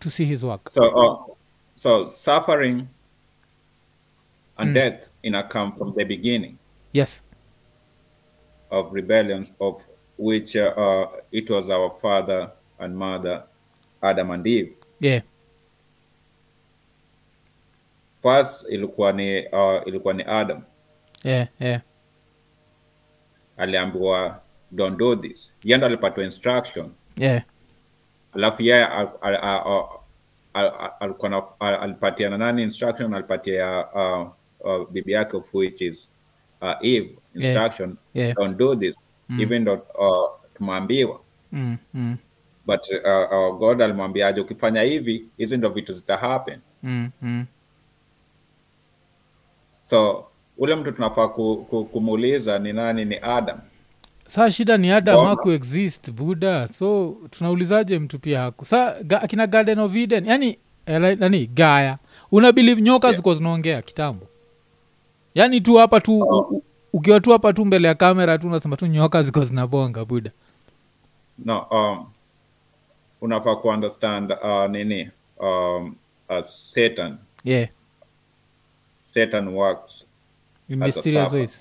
[0.00, 0.68] to see his work?
[0.68, 1.16] So uh,
[1.74, 2.88] so suffering
[4.56, 4.74] and Mm.
[4.74, 6.58] death in a come from the beginning.
[6.92, 7.22] Yes
[8.70, 13.42] of rebellions of which uh, it was our father and mother
[14.02, 14.72] adam and eve.
[15.00, 15.22] Yeah.
[18.22, 20.62] First ilikuwa ni uh, ilikuwa ni adam.
[21.24, 21.80] Yeah yeah.
[23.56, 25.54] Aliambiwa don't do this.
[25.64, 26.90] Yeye ndo alipatiwa instruction.
[27.16, 27.42] Yeah.
[28.32, 29.62] Alafu yeye al- al- al-
[30.54, 33.14] al- al- alikuwa na- alipatia na nani instruction?
[33.14, 34.28] Alipatia uh,
[34.60, 36.12] uh, bibi yake of which is
[36.62, 38.34] uh, eve instruction yeah.
[38.34, 41.20] don't do this even though uh, tumeambiwa
[41.52, 42.16] mm, mm,
[42.66, 46.58] but uh, uh, god alimwambiaje ukifanya hivi hizi ndo vitu zita happen.
[46.82, 47.46] Mm, mm.
[49.82, 50.24] so
[50.58, 53.58] ule mtu tunafaa ku, ku, kumuuliza ni nani ni adam.
[54.26, 58.64] Saa shida ni adam haku exist buda so tunaulizaje mtu pia haku?
[58.64, 61.98] Sa ga, akina garden of eden yani eh, nani gaya
[62.32, 63.16] una believe nyoka Yeah.
[63.16, 64.26] ziko zinaongea kitambo
[65.34, 66.62] yani tu hapa tu u, u,
[66.92, 70.30] ukiwa tu hapa tu mbele ya kamera tu unasema tu nyoka ziko zinabonga buda.
[71.38, 72.06] No um,
[73.20, 75.10] unafaa kuunderstand uh, nini?
[75.38, 75.96] Um,
[76.28, 77.18] uh, satan.
[77.44, 77.68] Yeah.
[79.02, 80.06] Satan works
[80.68, 81.60] in mysterious ways.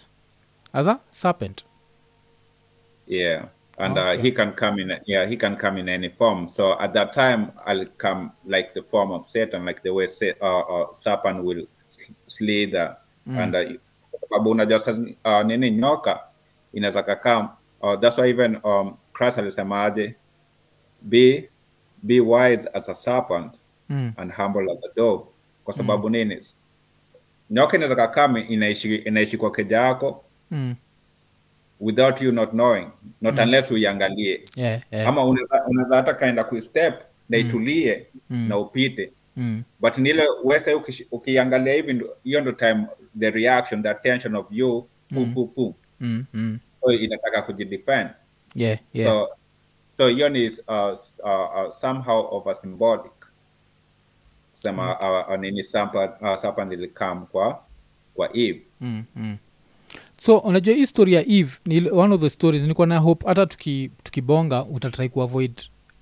[0.73, 1.65] As a serpent.
[3.08, 3.45] Yeah
[3.77, 6.47] and uh, he can come in yeah he can come in any form.
[6.49, 10.08] So at that time i'll come like the form of satan like the way
[10.41, 11.65] uh, uh, serpent will
[12.39, 12.95] and
[13.29, 13.75] uh,
[14.11, 14.81] kwa sababu unajua
[15.25, 16.19] uh, nini nyoka
[16.73, 17.49] inaweza kakam
[17.81, 20.15] uh, that's why even um, christ alisemaje
[21.01, 21.49] be
[22.03, 23.51] be wise as a serpent
[23.89, 24.13] mm.
[24.17, 25.23] and humble as a dove.
[25.63, 26.39] Kwa sababu nini?
[27.49, 30.75] Nyoka inaweza kakam inaishi inaishi kwa keja yako Mm.
[31.79, 32.87] without you not knowing
[33.21, 34.45] not unless uiangalie.
[34.55, 35.07] Yeah yeah.
[35.09, 36.93] Ama unaweza hata kaenda kuistep
[37.29, 38.47] na itulie Mm.
[38.49, 39.11] na upite.
[39.35, 39.63] Mm.
[39.79, 40.71] but nile wesa
[41.11, 42.85] ukiangalia hivi hiyo ndo time
[43.19, 45.34] the reaction the attention of you Mm.
[45.34, 45.73] poo, poo.
[45.99, 46.25] Mm.
[46.34, 46.60] Mm.
[46.84, 48.10] So inataka kujidefend
[48.56, 49.30] yeah yeah so
[49.97, 50.93] so hiyo ni uh, uh,
[51.65, 53.12] uh, somehow of a symbolic
[54.53, 56.12] sema uh, uh, nini serpent
[56.67, 57.63] uh, ilikam kwa
[58.15, 59.38] kwa eve mm, mm.
[60.17, 63.43] so unajua hii story ya eve ni one of the stories nilikuwa na hope hata
[63.45, 65.61] tuki- tukibonga utatrai kuavoid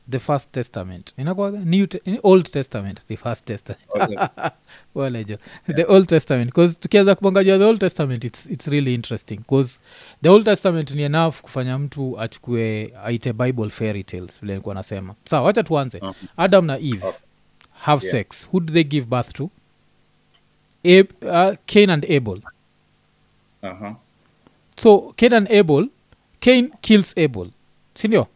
[0.10, 1.14] the first testament.
[1.18, 3.00] Inakuwa new te- old testament.
[3.08, 3.82] The first testament.
[3.90, 4.16] Okay.
[4.96, 5.38] yeah.
[5.76, 6.52] the old testament.
[6.52, 9.38] Bcause tukianza kubonga jua the old testament it's, it's really interesting.
[9.40, 9.80] Bcause
[10.22, 15.16] the old testament ni enough kufanya mtu achukue aite bible fairy tales vile nikuwa nasema.
[15.26, 16.00] Sawa wacha tuanze.
[16.02, 16.14] Mhm.
[16.38, 17.20] adam na eve Okay.
[17.74, 18.12] have Yeah.
[18.12, 18.48] sex.
[18.54, 19.50] Who do they give birth to?
[20.84, 22.42] Ab, uh, cain and abel.
[23.64, 23.94] Uh-huh.
[24.78, 25.88] so cain and abel
[26.40, 27.48] cain kills abel.
[27.96, 28.28] Sindio?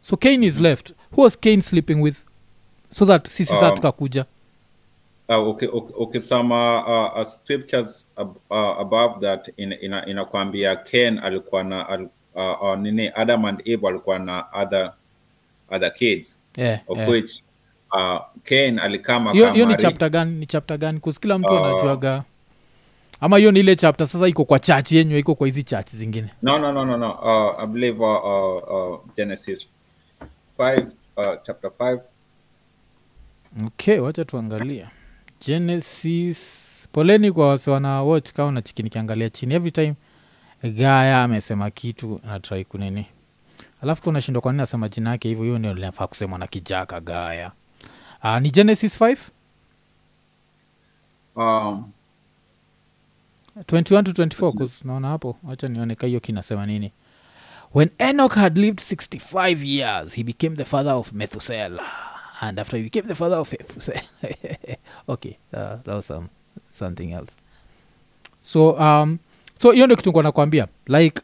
[0.00, 2.16] So cain is left who was kane sleeping with?
[2.90, 4.24] So that sisi saa Um, tukakuja.
[5.28, 9.92] uh, okay, okay, okay, ukisoma uh, uh, scriptures ab, uh, above that in, in
[10.84, 14.92] ken alikuwa na al, uh, uh, nini adam and eve alikuwa na other
[15.70, 16.38] other kids.
[16.56, 17.08] Yeah, of yeah.
[17.10, 17.42] which
[17.92, 21.00] uh, Cain alikama hiyo ni chapter gani ni chapter gani?
[21.00, 22.24] Kusi kila mtu Uh, anajuaga.
[23.20, 26.28] Ama hiyo ni ile chapter sasa iko kwa church yenyu iko kwa hizi church zingine.
[26.42, 27.12] No, no, no, no, no.
[27.12, 29.68] Uh, I believe uh, uh, uh, Genesis
[30.56, 30.86] five,
[31.18, 32.00] uh, chapter 5
[33.66, 34.90] okay wacha tuangalia
[35.46, 36.88] genesis.
[36.92, 39.54] Poleni kwa wase wana watch kama nachiki nikiangalia chini.
[39.54, 39.94] Every time
[40.62, 43.06] gaya amesema kitu natrai kunini.
[43.82, 47.00] Alafu kuna kwanini kwa nini asema jina yake hivyo hiyo ndio linafaa kusema na kijaka
[47.00, 47.52] gaya
[48.24, 49.16] uh, ni genesis 5
[51.36, 51.90] Um,
[53.56, 55.36] 21 to 24 naona hapo.
[55.44, 56.92] Wacha nione ka hiyo kinasema nini
[57.74, 61.82] when enoch had lived 65 years he became the father of methuselah.
[62.40, 64.02] And after he became the father of Methuselah-
[65.08, 66.28] okay uh, that was um,
[66.70, 67.36] something else.
[68.42, 69.18] So um
[69.56, 70.68] so hiyo ndio kitu nakwambia.
[70.86, 71.22] Like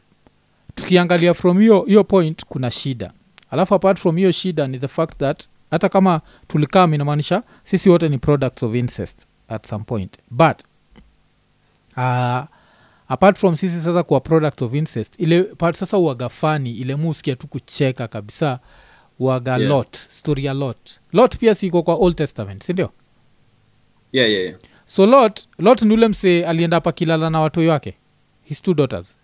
[0.75, 3.13] tukiangalia from hiyo hiyo point kuna shida.
[3.51, 8.09] Alafu apart from hiyo shida ni the fact that hata kama tulikam inamaanisha sisi wote
[8.09, 10.19] ni products of incest at some point.
[10.31, 10.61] But
[11.97, 12.43] uh,
[13.09, 17.37] apart from sisi sasa kuwa product of incest ile part sasa uaga fani ile muskia
[17.37, 18.59] tu kucheka kabisa
[19.19, 19.71] uaga Yeah.
[19.71, 22.91] lot story ya lot lot pia siko kwa old testament sindio
[24.13, 24.59] yeah, yeah, yeah.
[24.85, 27.95] so lot lot ni ule msee alienda pakilala kilala na watoi wake
[28.43, 29.19] his two daughters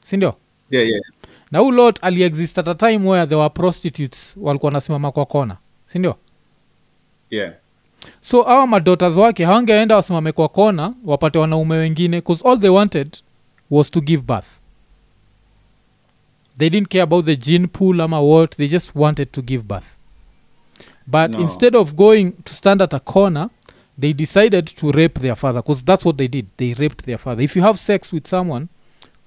[0.00, 0.34] sindio
[0.70, 1.02] Yeah, yeah.
[1.50, 5.56] na huu lot aliexist at a time where there were prostitutes walikuwa wanasimama kwa kona
[5.84, 6.16] sindio
[7.30, 7.52] Yeah.
[8.20, 13.16] So awa madotas wake hawangeenda wasimame kwa kona wapate wanaume wengine bcause all they wanted
[13.70, 14.46] was to give birth
[16.58, 19.86] they didn't care about the gene pool ama what they just wanted to give birth
[21.06, 21.40] but No.
[21.40, 23.48] instead of going to stand at a corner
[24.00, 27.44] they decided to rape their father because that's what they did they raped their father
[27.44, 28.66] if you have sex with someone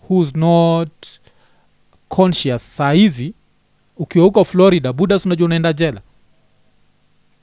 [0.09, 0.91] who's not
[2.09, 3.33] conscious saa hizi
[3.97, 6.01] ukiwa huko florida budas unajua unaenda jela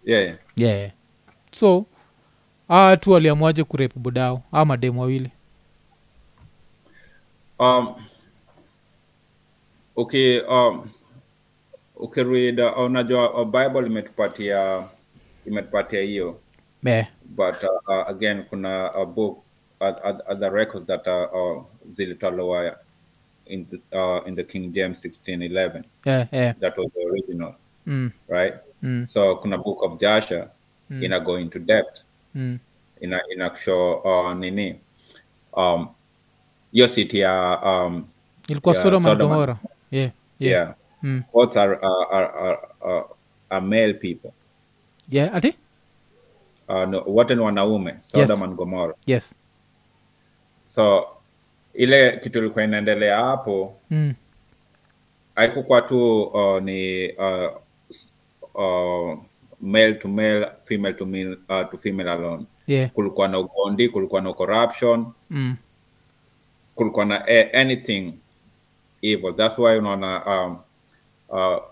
[0.04, 0.22] Yeah,
[0.56, 0.78] yeah.
[0.78, 0.90] yeah.
[1.52, 1.86] So
[2.70, 5.30] aa tu waliamuaje kurepu budao aa mademu wawili.
[7.58, 7.94] Um,
[9.96, 10.88] okay, um,
[11.96, 14.84] ukiread uh, unajua uh, bible imetupatia
[15.46, 16.38] imetupatia hiyo.
[16.84, 17.06] Yeah.
[17.24, 19.38] but uh, uh, again kuna a book
[19.80, 22.76] uh, uh, other records that uh, uh, zilitolewa
[23.46, 26.54] in the, uh, in the king james 1611 Yeah, yeah.
[26.58, 27.54] that was the original.
[27.86, 28.54] Mm, right?
[28.82, 30.50] Mm, so kuna book of joshua
[30.92, 31.02] Mm.
[31.02, 32.58] ina go into debt mm.
[33.00, 34.80] ina ina show uh, nini
[35.52, 35.88] um
[36.72, 38.06] hiyo city ya um
[38.48, 39.58] ilikuwa Yeah, sodom and Sodom and- gomora
[39.90, 40.52] yeah, yeah.
[40.64, 41.22] yeah, Mm.
[41.32, 43.04] What are are, are, are,
[43.50, 44.30] are, male people
[45.10, 45.54] yeah ati
[46.68, 49.34] uh, no, wote ni wanaume sodom and gomora yes
[50.66, 51.06] so
[51.74, 54.14] ile kitu ilikuwa inaendelea hapo mm.
[55.34, 57.56] haikukuwa tu uh, ni uh,
[58.54, 59.18] uh,
[59.62, 64.20] male to male female to male, uh, to female alone yeah kulikuwa na ugondi kulikuwa
[64.20, 65.56] na corruption mm.
[66.74, 68.12] kulikuwa na uh, anything
[69.02, 70.58] evil that's why unaona um,
[71.28, 71.62] uh,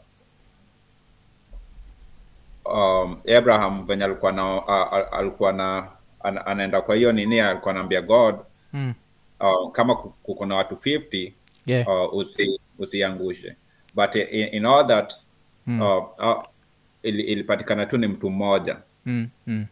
[2.64, 5.88] um, abraham venye alikuwa na uh, alikuwa na
[6.22, 8.34] an, anaenda kwa hiyo nini alikuwa anaambia god
[8.72, 8.94] Mm.
[9.40, 11.32] uh, kama ku- kuko na watu 50
[11.66, 12.60] yeah uh, usi
[13.94, 15.14] but in, in all that
[15.66, 15.80] Mm.
[15.80, 16.42] uh, uh,
[17.02, 18.76] ili, ilipatikana tu ni mtu mmoja
[19.06, 19.28] mm.
[19.46, 19.66] Mm.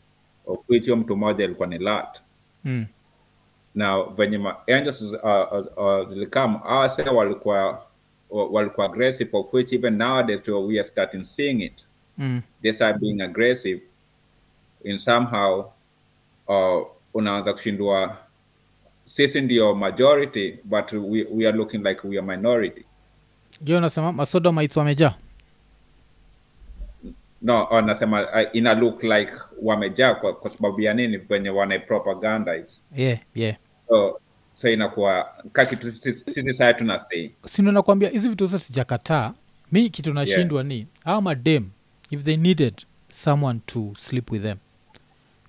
[0.46, 2.20] of which hiyo mtu mmoja ilikuwa ni lat
[2.64, 2.86] Mm.
[3.74, 5.18] na venye ma angels uh,
[5.52, 7.86] uh, uh, zilikam awase walikuwa
[8.30, 11.86] walikuwa aggressive of which even nowadays we are starting seeing it
[12.18, 12.42] Mm.
[12.62, 13.82] they start being aggressive
[14.84, 15.72] in somehow
[16.48, 18.16] uh, unaanza kushindwa
[19.04, 22.84] sisi ndio majority but we, we are looking like we are minority
[23.60, 25.14] ndio unasema masodomites wamejaa
[27.42, 29.32] no anasema nasema uh, ina look like
[29.62, 31.16] wamejaa kwa, kwa sababu ya nini?
[31.16, 33.56] Venye wana propagandize yeah yeah.
[33.88, 34.20] So,
[34.52, 39.32] so inakuwa ka kitu sisi saa tunasei nakwambia hizi vitu zote sijakataa.
[39.72, 41.70] Mi kitu nashindwa ni awa madem
[42.10, 42.74] if they needed
[43.10, 44.56] someone to sleep with them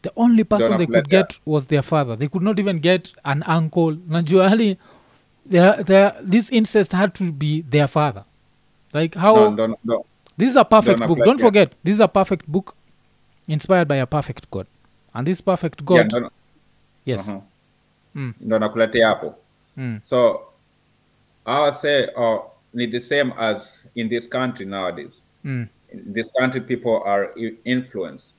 [0.01, 1.39] the only person they could get that.
[1.45, 2.15] was their father.
[2.15, 3.91] They could not even get an uncle.
[3.95, 4.77] Najua hali
[5.45, 8.23] their, their, this incest had to be their father.
[8.93, 10.05] Like how no, no, no.
[10.39, 12.75] This is a perfect book don't forget this is a perfect book
[13.47, 14.67] inspired by a perfect god
[15.13, 16.31] and this perfect god Yeah, ndo-
[17.05, 17.41] yes uh-huh.
[18.15, 18.33] Mm.
[18.41, 19.35] ndo nakuletea hapo
[19.77, 19.99] mm.
[20.03, 20.41] so
[21.45, 22.39] i would say uh,
[22.91, 25.67] the same as in this country nowadays Mm.
[25.93, 27.29] in this country people are
[27.63, 28.35] influenced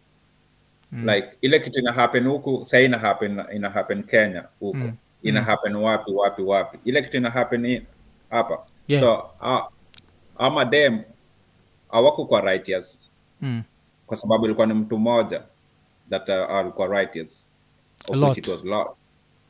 [0.93, 4.93] like ile kitu ina happen huku sa ina happen ina happen kenya huku Mm.
[5.23, 7.83] ina happen wapi wapi wapi ile kitu ina happen
[8.31, 9.03] hapa Yeah.
[9.05, 9.69] so uh,
[10.39, 11.03] ama dem
[11.93, 13.01] awako kwa righteous
[13.41, 13.63] mm.
[14.07, 15.43] kwa sababu ilikuwa ni mtu mmoja
[16.11, 17.49] that uh, alikuwa righteous
[18.09, 18.39] of Lot.
[18.41, 18.91] it was Lot.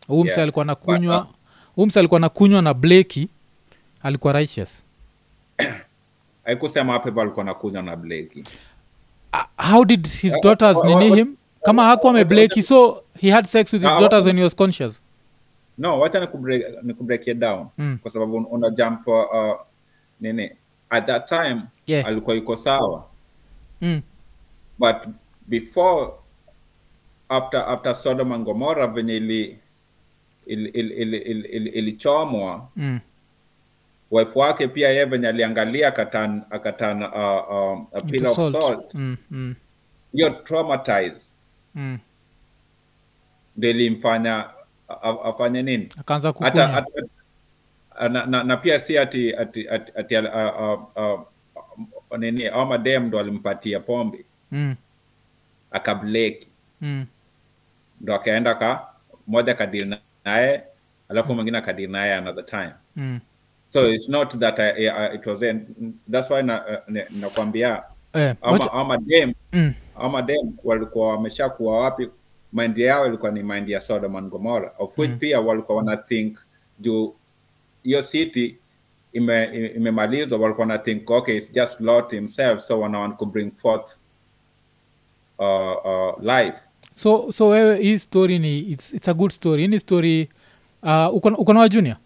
[0.07, 0.43] huu mse Yeah.
[0.43, 1.26] alikuwa nakunywa uh,
[1.76, 3.28] huu mse alikuwa nakunywa na bleki
[4.03, 4.84] alikuwa righteous
[6.45, 8.43] haikusema hapo alikuwa nakunywa na Blake.
[9.32, 13.47] uh, how did his Uh, daughters uh, nini him kama hakuwa amebleki so he had
[13.47, 15.03] sex with his uh, daughters when he was conscious
[15.78, 17.99] no wacha nikubreak nikubreak down Mm.
[18.03, 19.26] kwa sababu un- una jump uh,
[20.20, 20.51] nini
[20.91, 22.07] at that time Yeah.
[22.07, 23.07] alikuwa yuko sawa
[23.80, 24.03] mm.
[24.78, 24.97] but
[25.47, 26.11] before
[27.28, 29.59] after after Sodom and Gomorrah venye ili
[30.47, 33.01] ili- ili- ili- ili- ili- ilichomwa Mm.
[34.11, 38.53] wife wake pia ye venye aliangalia akatan akatan uh, uh, a pill of salt.
[38.62, 39.55] salt Mm, mm,
[40.12, 41.32] hiyo traumatize
[41.74, 41.99] mm.
[43.61, 44.51] ilimfanya
[45.24, 46.88] afanye nini akaanza hata, hata
[48.11, 51.20] na, na, na pia si ati ati, ati, ati uh, uh,
[52.11, 54.76] uh, nini ama dem ndo alimpatia pombe mm.
[55.70, 56.47] akableki
[56.82, 57.07] Mm.
[58.01, 58.86] ndo akaenda ka
[59.26, 60.62] moja kadili naye
[61.09, 63.20] alafu mwingine akadili naye another time Mm.
[63.68, 65.66] so it's not that I, I, it was in,
[66.11, 67.82] that's why na, na, nakwambia
[68.12, 69.74] Eh, ama, wacha- ama dem mm.
[69.97, 72.11] ama dem walikuwa wameshakuwa wapi
[72.53, 76.38] maindi yao ilikuwa ni maindi ya Sodom and Gomorrah of which pia walikuwa wana think
[76.78, 77.14] juu
[77.83, 78.57] hiyo city
[79.12, 83.51] imemalizwa, ime- walikuwa na think okay it's just Lot himself so wanawan want to bring
[83.53, 83.97] forth
[85.39, 86.57] uh, uh, life.
[86.93, 89.64] So so wewe hii story ni it's, it's a good story.
[89.64, 90.28] Ini ni story
[90.83, 91.97] uh, uko na wa junior?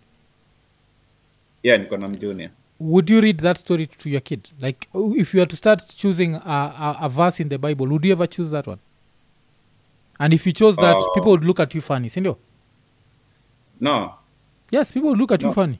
[1.62, 2.08] Yeah niko na
[2.80, 4.48] would you read that story to your kid?
[4.60, 8.04] Like if you are to start choosing a, a, a verse in the bible would
[8.04, 8.78] you ever choose that one?
[10.18, 12.36] And if you chose that Uh, people would look at you funny sindio
[13.80, 14.14] no
[14.74, 15.78] yes people look at you funny.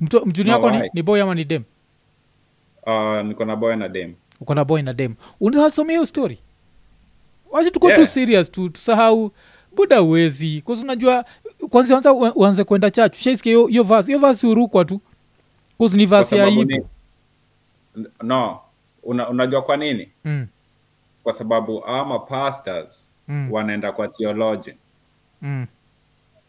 [0.00, 1.62] Mjuni No, yako ni, ni boy ama ni dem?
[2.86, 4.14] Uh, niko na boy na dem.
[4.40, 5.14] Uko na boy na dem.
[5.40, 6.38] Unasomea hiyo story?
[7.50, 8.00] Wacha tuko Yeah.
[8.00, 9.32] tu serious tu tusahau.
[9.76, 11.24] Buda uwezi kause unajua
[11.70, 13.12] kwanza anza uanze kwenda church.
[13.18, 15.00] Ushaisikia hiyo- vasi hiyo vasi urukwa tu.
[15.78, 16.86] Kause ni vasi ya sababu
[18.22, 18.60] no
[19.02, 20.08] una, unajua kwa nini?
[20.24, 20.46] Mm,
[21.22, 23.52] kwa sababu ama pastors Mm.
[23.52, 24.72] wanaenda kwa theology.
[25.42, 25.66] Mm,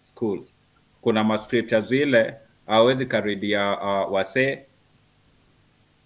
[0.02, 0.54] schools
[1.02, 2.34] kuna mascripture zile
[2.68, 4.60] hawezi karidia uh, wasee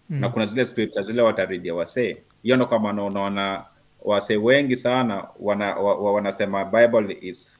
[0.10, 0.20] Mm.
[0.20, 3.66] na kuna zile scripture zile wataridia wasee hiyo ndo kama unaona
[4.02, 7.58] wasee wengi sana wana, wa, wa, wanasema bible is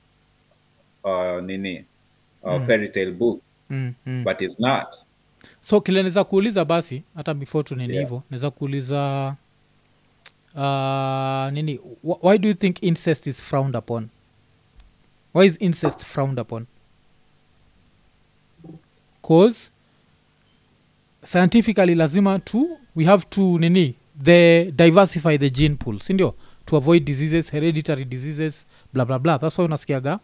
[1.04, 1.86] uh, nini
[2.44, 4.24] uh, fairy tale book mm, mm.
[4.24, 4.96] but it's not
[5.62, 8.06] so kile naweza kuuliza basi hata before tunini Yeah.
[8.10, 9.36] hivo naweza kuuliza
[10.56, 14.08] uh, nini why do you think incest is frowned upon
[15.34, 16.66] why is incest frowned upon
[19.22, 19.70] cause
[21.24, 26.34] scientifically lazima tu we have to nini the diversify the gene pool sindio
[26.66, 29.38] to avoid diseases hereditary diseases bla bla bla.
[29.40, 30.20] That's why unasikiaga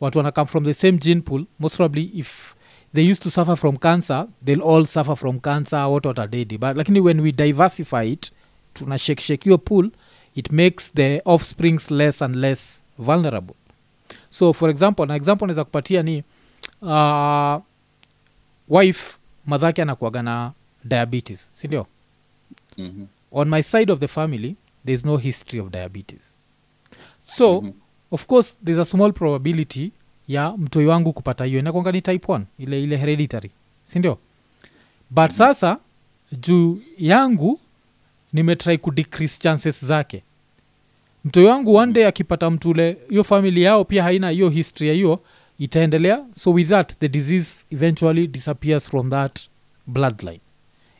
[0.00, 1.44] watu wana come from the same gene pool.
[1.58, 2.54] Most probably if
[2.94, 7.00] they used to suffer from cancer they'll all suffer from cancer what watadedi but lakini
[7.00, 8.30] when we diversify it
[8.74, 9.90] tuna shekshek your pool
[10.34, 13.54] it makes the offsprings less and less vulnerable.
[14.30, 16.22] So for example na example naweza kupatia ni
[16.82, 17.56] uh,
[18.70, 19.16] wife
[19.46, 20.52] madhake anakuaga na
[20.84, 21.86] diabetes sindio
[22.78, 23.06] mm-hmm.
[23.32, 24.56] on my side of the family
[24.86, 26.36] there's no history of diabetes.
[27.26, 27.72] So Mhm.
[28.10, 29.92] of course there's a small probability
[30.28, 31.58] ya mtoi wangu kupata hiyo.
[31.58, 33.50] Inakwanga ni type 1 ile ile hereditary
[33.84, 34.18] sindio
[35.10, 35.78] but sasa
[36.40, 37.60] juu yangu
[38.32, 40.22] nimetrai kudecrease chances zake.
[41.24, 45.20] Mtoi wangu one day akipata mtule hiyo famili yao pia haina hiyo history ya hiyo
[45.60, 46.24] itaendelea.
[46.32, 49.40] So with that the disease eventually disappears from that
[49.92, 50.40] bloodline.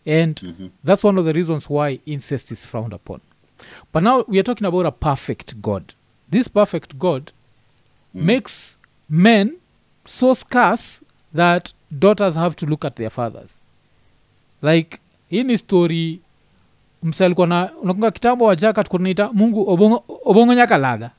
[0.07, 0.71] And Mhm.
[0.85, 3.21] that's one of the reasons why incest is frowned upon.
[3.93, 5.83] But now we are talking about a perfect god.
[6.31, 7.33] This perfect god
[8.15, 9.53] makes men
[10.07, 11.03] so scarce
[11.37, 13.63] that daughters have to look at their fathers.
[14.63, 14.99] Like
[15.29, 16.21] hii ni story
[17.21, 21.11] alikuwa na unakunga kitambo wajaka tukunaita mungu obongo, obongo nyakalaga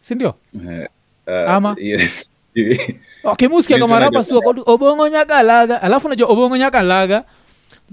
[0.00, 0.84] sindio uh,
[1.26, 2.42] Ama- yes.
[3.24, 4.20] Okay musikia Ndio kama tunajua.
[4.20, 7.24] rapa tu wako tu, obongo nyakalaga alafu najua obongo nyakalaga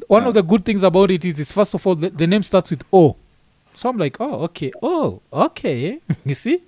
[0.10, 2.44] one of the good things about it is, is first of all the, the name
[2.44, 3.16] starts with o.
[3.76, 5.98] So i'm like oh okay oh okay.
[6.26, 6.60] You see?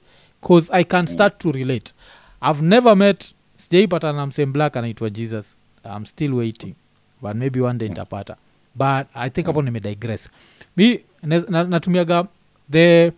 [0.42, 1.94] Because i can start to relate.
[2.42, 5.58] I've never met sijaipatana msem black anaitwa jesus.
[5.96, 6.74] I'm still waiting.
[7.22, 8.36] But maybe one day nitapata.
[8.76, 10.30] But i think hapo nimedigress.
[10.78, 12.26] Mi na- na- natumiaga
[12.72, 13.12] the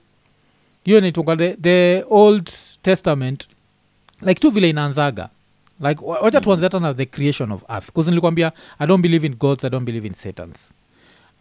[0.83, 2.49] hiyo naitwanga the, the old
[2.91, 3.47] testament
[4.21, 5.29] like tu vile inaanzaga.
[5.79, 7.87] Like wa- wacha tuanze hata na the creation of earth.
[7.91, 10.71] Bcause nilikwambia i don't believe in gods i don't believe in satans.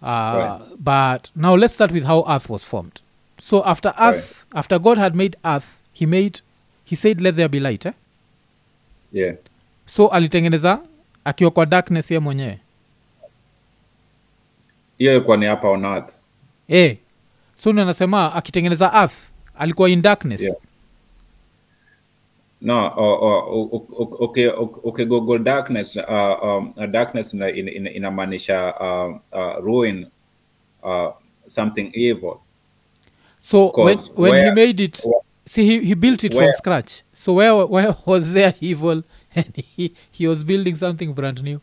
[0.03, 0.61] Uh, Right.
[0.78, 2.92] but now let's start with how earth was formed.
[3.40, 6.40] So after earth after god had made earth he made
[6.84, 7.92] he said let there be light eh?
[9.12, 9.34] yeah.
[9.86, 10.78] So alitengeneza
[11.24, 12.59] akiwa kwa darkness ye mwenyewe.
[14.99, 16.11] Hiyo ilikuwa ni hapa on earth.
[16.68, 16.97] Eh.
[17.59, 19.14] so ni anasema akitengeneza earth
[19.59, 20.40] alikuwa in darkness.
[20.40, 20.57] Yeah.
[22.61, 22.88] No
[24.20, 29.61] okay okay, okay google darkness uh, um, uh, darkness in, ina- ina- inamaanisha uh, uh,
[29.61, 30.11] ruin
[30.82, 31.11] uh,
[31.46, 32.40] something evil.
[33.38, 37.02] So when, when he made it where- see he, he built it from scratch.
[37.12, 39.02] So where, where was there evil?
[39.34, 41.61] And he, he was building something brand new.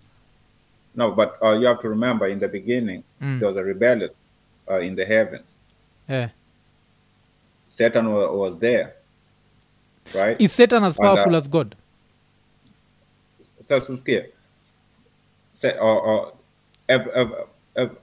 [0.96, 3.40] No but uh, you have to remember in the beginning Mm.
[3.40, 4.20] there was a rebellious
[4.70, 5.56] uh, in the heavens.
[6.08, 6.30] Yeah.
[7.70, 8.94] satan was, was there
[10.16, 10.42] right?
[10.42, 11.76] Is satan as uh, powerful as god?
[13.60, 14.26] Sasa usikie
[15.80, 16.34] or, or
[16.90, 17.98] ev- ev- ev-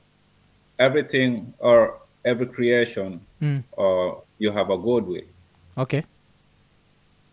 [0.78, 3.62] everything or every creation mm.
[3.72, 5.28] or you have a good will.
[5.76, 6.02] Okay.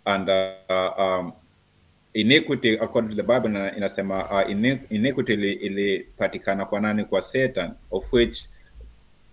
[0.06, 1.34] And uh, uh, um,
[2.14, 4.52] iniquity according to the bible inasema uh,
[4.90, 7.06] iniquity ilipatikana kwa nani?
[7.06, 8.50] Kwa satan of which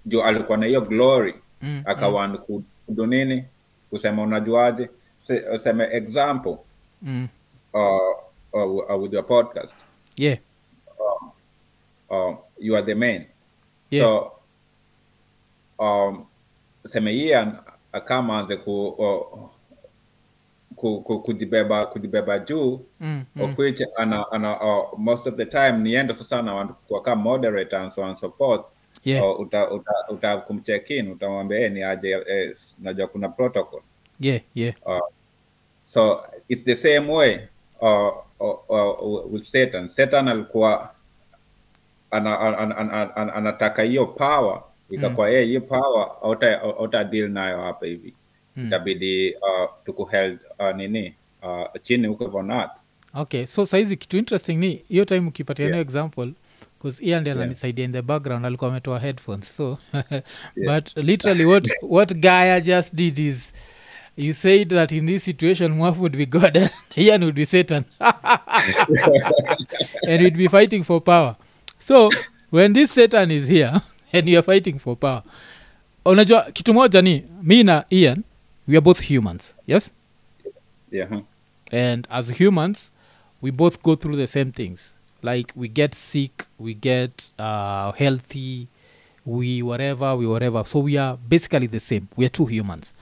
[0.06, 1.34] juu alikuwa na hiyo glory.
[1.62, 3.44] Mm, akawan kudu nini?
[3.90, 4.90] Kusema unajuaje
[5.24, 6.56] Se- useme example
[7.02, 7.28] mm.
[7.74, 8.12] uh,
[8.52, 9.74] uh, uh, with your podcast
[10.16, 10.36] yeah
[12.10, 13.24] uh, you are the man
[13.90, 14.32] yeah so
[15.78, 16.26] um,
[16.86, 17.56] seme Ian
[17.92, 19.48] akama anze ku, uh,
[20.76, 23.24] ku, ku, kujibeba kujibeba juu mm.
[23.36, 23.42] Mm.
[23.42, 27.22] of which ana, ana, uh, most of the time niendo sasa na want kuwa kama
[27.22, 28.64] moderator and so on so forth
[29.04, 33.80] yeah uh, uta, uta, uta kumcheck in utamwambia ni aje eh, najua kuna protocol
[34.20, 34.74] yeah yeah
[35.86, 37.40] so it's the same way
[37.80, 38.08] uh,
[38.40, 40.90] uh, uh, with satan satan alikuwa
[42.10, 45.34] ana, ana, ana, ana, ana, anataka hiyo power ikakuwa mm.
[45.44, 46.08] hiyo power
[46.78, 48.14] auta, deal nayo hapa hivi
[48.56, 48.66] Mm.
[48.66, 52.70] itabidi uh, tukuheld uh, nini uh, chini huko vonat
[53.14, 55.80] okay so saizi kitu interesting ni hiyo time ukipatia Yeah.
[55.80, 56.32] example
[57.00, 57.78] ian ndi Yeah.
[57.78, 59.78] in the background alikuwa ametoa headphones so
[60.74, 63.52] but literally what, what gaya just did is
[64.16, 67.84] you said that in this situation mwaf would be god and ian would be satan.
[70.08, 71.36] And we'd be fighting for power.
[71.78, 72.10] So
[72.50, 75.22] when this satan is here and you're fighting for power
[76.04, 78.22] unajua kitu moja ni mi na ian
[78.68, 79.92] we are both humans yes?
[80.90, 81.20] Yeah, huh.
[81.72, 82.90] and as humans
[83.42, 84.94] we both go through the same things.
[85.22, 88.68] Like we get sick we get uh, healthy
[89.26, 90.64] we whatever we whatever.
[90.64, 92.08] So we are basically the same.
[92.16, 92.92] We are two humans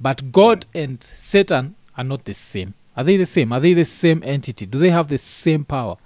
[0.00, 2.72] but god and satan are not the same.
[2.96, 3.52] Are they the same?
[3.52, 4.66] Are they the same entity?
[4.66, 5.96] Do they have the same power?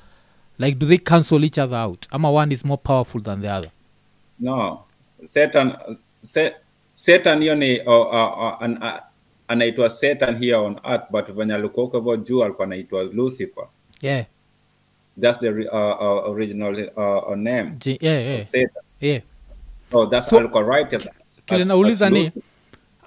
[0.58, 2.06] Like do they cancel each other out?
[2.12, 3.70] Ama one is more powerful than the other?
[4.38, 4.84] No.
[5.24, 5.76] Satan
[6.24, 6.52] se,
[6.94, 9.00] satan hiyo ni uh, uh, an, uh,
[9.48, 13.64] anaitwa satan here on earth but venye alikuwa huko juu alikuwa anaitwa lucifer.
[14.02, 14.24] Yeah.
[15.20, 18.40] That's the uh, uh, original uh, name J- yeah yeah.
[18.40, 18.82] of satan.
[19.00, 19.20] Yeah.
[19.92, 20.92] Oh, that's So, alikuwa right.
[20.92, 21.68] as- as- as
[22.10, 22.42] ni- Lucifer.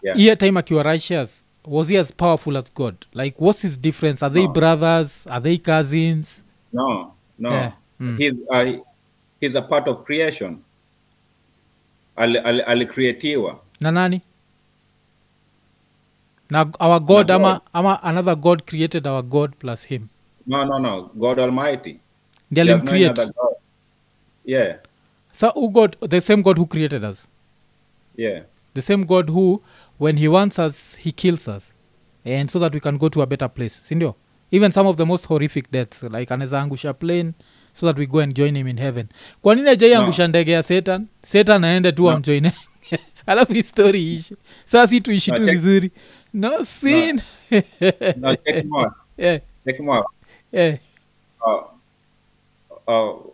[0.08, 0.18] Yeah.
[0.18, 2.95] hiyo time akiwa righteous was he as powerful as god?
[3.14, 4.26] Like what's his difference?
[4.26, 4.51] Are they No.
[4.53, 5.28] brothers?
[5.30, 6.43] Are they cousins?
[6.74, 7.51] No no.
[7.51, 7.72] Yeah.
[7.99, 8.18] Mm.
[8.18, 8.74] he's uh,
[9.41, 10.58] he's a part of creation.
[12.16, 13.60] Ali- ali- alicreatiwa.
[13.82, 14.22] Na nani?
[16.49, 17.62] Na our god Na ama, God.
[17.74, 20.08] ama another god created our god plus him?
[20.47, 21.12] No no no.
[21.16, 21.99] God almighty.
[22.51, 23.26] Ndi alimcreate.
[23.26, 23.32] no
[24.45, 24.78] yeah.
[25.32, 27.28] So who god the same god who created us?
[28.18, 28.43] Yeah.
[28.74, 29.62] The same god who
[30.00, 31.74] when he wants us he kills us.
[32.26, 34.16] And so that we can go to a better place sindio
[34.52, 37.34] even some of the most horrific deaths like anaweza angusha plane
[37.74, 39.08] so that we go and join him in heaven.
[39.41, 40.00] Kwa nini ajai No.
[40.00, 41.08] angusha ndege ya satan?
[41.22, 42.10] Satan aende tu No.
[42.10, 42.52] amjoine
[43.26, 45.91] alafu histori story saa si tuishi tu vizuri.
[46.34, 47.22] No sin
[48.18, 48.38] no.
[49.18, 49.41] Yeah,
[50.52, 50.78] yeah.
[51.41, 51.64] uh,
[52.88, 53.26] uh,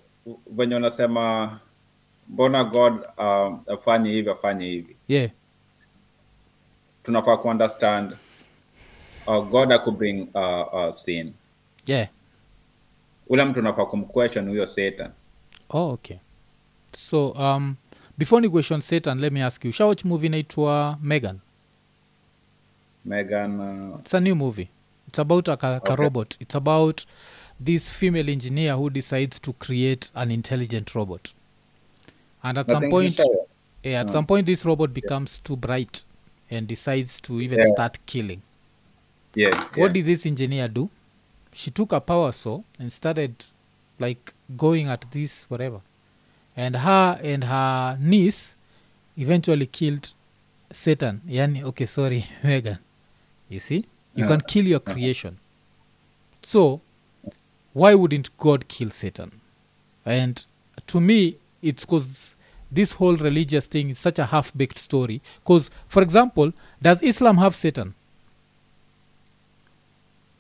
[0.51, 1.59] venye unasema
[2.29, 4.95] mbona god um, afanye hivi afanye hivi?
[5.07, 5.29] Yeah.
[7.03, 8.13] Tunafaa kuunderstand
[9.27, 11.33] uh, god akubring uh, uh, sin.
[11.87, 12.07] Yeah.
[13.29, 15.11] ule mtu unafaa kumquestion huyo satan.
[15.69, 16.17] Oh, okay.
[16.93, 17.75] So um,
[18.17, 21.39] before ni question satan let me ask you shawach movie naitwa megan?
[23.05, 24.69] Megan uh, it's a new movie.
[25.07, 25.95] It's about a ka Okay.
[25.95, 26.37] robot.
[26.39, 27.05] It's about
[27.65, 31.33] this female engineer who decides to create an intelligent robot.
[32.43, 33.19] And at some nothing point
[33.83, 34.13] yeah, at No.
[34.13, 36.03] some point this robot becomes too bright
[36.49, 37.67] and decides to even Yeah.
[37.73, 38.41] start killing.
[39.35, 39.81] Yeah, yeah.
[39.81, 40.89] what did this engineer do?
[41.53, 43.43] She took a power saw and started
[43.99, 45.81] like going at this whatever.
[46.55, 48.55] And her and her niece
[49.17, 50.09] eventually killed
[50.71, 51.21] satan.
[51.27, 52.77] Yani okay sorry megan.
[53.49, 53.85] You see?
[54.15, 55.37] You can kill your creation.
[56.43, 56.81] So
[57.73, 59.31] why wouldn't god kill satan?
[60.05, 60.43] And
[60.87, 62.35] to me it's because
[62.73, 66.51] this whole religious thing is such a half-baked story because for example
[66.81, 67.93] does islam have satan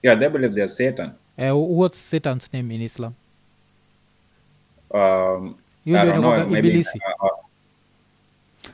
[0.01, 1.13] Yeah, they believe there's Satan.
[1.39, 3.15] uh, what's satan's name in islam
[4.93, 5.55] Um,
[5.85, 6.45] you I don't know.
[6.45, 6.79] Maybe.
[6.79, 7.29] Uh, uh,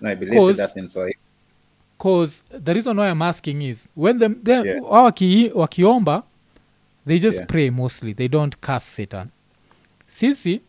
[0.01, 1.15] no, Ibilisi, Cause- that's in Swahili.
[1.97, 4.79] cause the reason why i'm asking is when them they Yeah.
[4.81, 6.23] waki, wakiomba
[7.05, 7.45] they just Yeah.
[7.45, 9.31] pray mostly they don't curse satan
[10.07, 10.61] sisi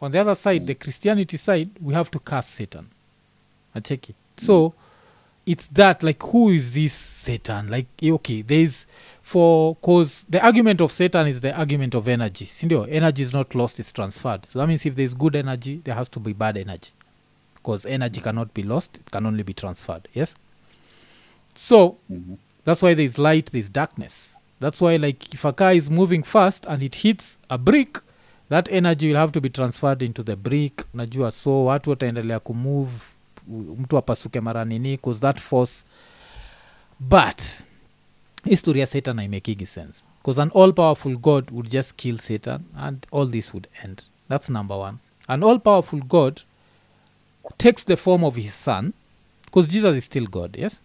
[0.00, 2.88] on the other side the christianity side we have to curse satan.
[3.76, 4.74] Acheki so
[5.46, 7.68] it's that like who is this satan?
[7.70, 8.86] Like eh, okay there's
[9.22, 12.44] for cause the argument of satan is the argument of energy.
[12.44, 14.46] Sindio energy is not lost it's transferred.
[14.46, 16.92] So that means if there's good energy there has to be bad energy.
[17.54, 20.06] Because energy cannot be lost it can only be transferred.
[20.14, 20.34] Yes?
[21.54, 22.38] So Mhm.
[22.64, 24.36] that's why there's light there's darkness.
[24.60, 27.98] That's why like if a car is moving fast and it hits a brick
[28.48, 30.84] that energy will have to be transferred into the brick.
[30.94, 32.96] Najua so watu wataendelea kumove
[33.78, 35.84] mtu apasuke mara nini cause that force.
[37.00, 37.42] But
[38.44, 40.06] history ya satan aimekigi sense.
[40.18, 44.02] Because an all powerful god would just kill satan and all this would end.
[44.28, 44.98] That's number one.
[45.28, 46.42] An all powerful god
[47.58, 48.92] takes the form of his son
[49.44, 50.82] because jesus is still god yes?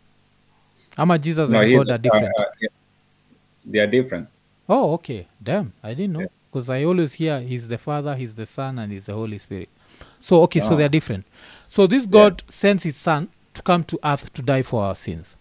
[0.97, 2.69] Ama jesus No, and god are different uh, uh, yeah.
[3.71, 4.27] They are different.
[4.69, 5.27] oh okay.
[5.43, 6.21] Damn i didn't know.
[6.21, 6.31] Yes.
[6.53, 9.69] Because i always hear he's the father he's the son and he's the holy spirit.
[10.19, 10.77] So okay so Ah.
[10.77, 11.25] they're different.
[11.67, 15.35] So this god sends his son to come to earth to die for our sins.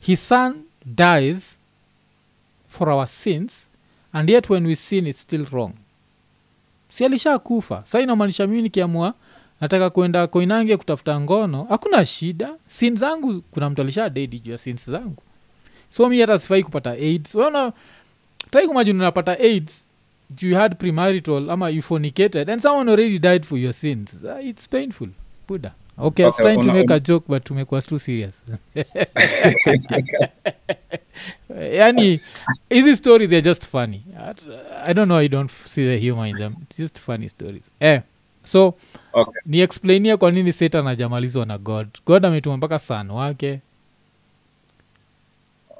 [0.00, 1.58] His son dies
[2.68, 3.68] for our sins
[4.12, 5.72] and yet when we sin it's still wrong.
[6.88, 9.14] Si alisha kufa sa inamaanisha mimi nikiamua
[9.60, 12.54] nataka kwenda koinange kutafuta ngono hakuna shida.
[12.66, 15.22] Sin zangu kuna mtu alisha dedi juu ya sins zangu.
[15.90, 17.34] So mi hata sifai kupata aids.
[17.34, 17.72] Weona
[18.50, 19.84] tai kumajini unapata aids
[20.42, 24.14] you had premarital ama you fornicated and someone already died for your sins.
[24.24, 25.08] Uh, it's painful.
[25.48, 28.44] Buda okay, I was Okay, trying to una- make a joke but tumekuwa too serious.
[31.72, 32.20] Yani
[32.70, 34.02] hizi story they're just funny.
[34.86, 36.54] I don't know i don't see the humor in them.
[36.62, 37.70] It's just funny stories.
[37.80, 38.00] Eh
[38.44, 38.74] so
[39.14, 39.40] Okay.
[39.46, 41.88] ni explainia kwa nini satan ajamalizwa na god.
[42.06, 43.60] God ametuma mpaka san wake.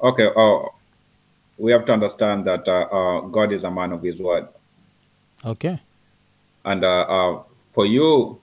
[0.01, 0.27] Okay.
[0.27, 0.67] Uh,
[1.59, 4.47] we have to understand that uh, uh, God is a man of his word.
[5.45, 5.79] okay.
[6.65, 8.41] And uh, uh, for you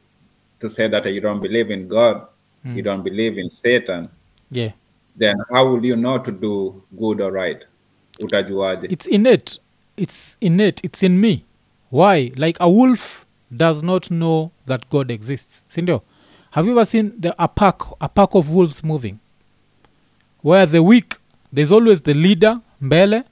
[0.60, 2.26] to say that you don't believe in God,
[2.64, 4.08] you don't believe in Satan,
[4.50, 4.72] yeah.
[5.14, 7.64] then how will you know to do good or right?
[8.20, 8.90] Utajuaje?
[8.90, 9.58] it's innate.
[9.96, 10.80] It's innate.
[10.82, 11.44] It's in me.
[11.90, 12.32] Why?
[12.36, 13.24] Like a wolf
[13.56, 15.62] does not know that god exists.
[15.68, 16.02] Sindio?
[16.50, 19.20] Have you ever seen the, a pack a pack of wolves moving?
[20.40, 21.18] Where the weak
[21.52, 23.22] there's always the leader mbele.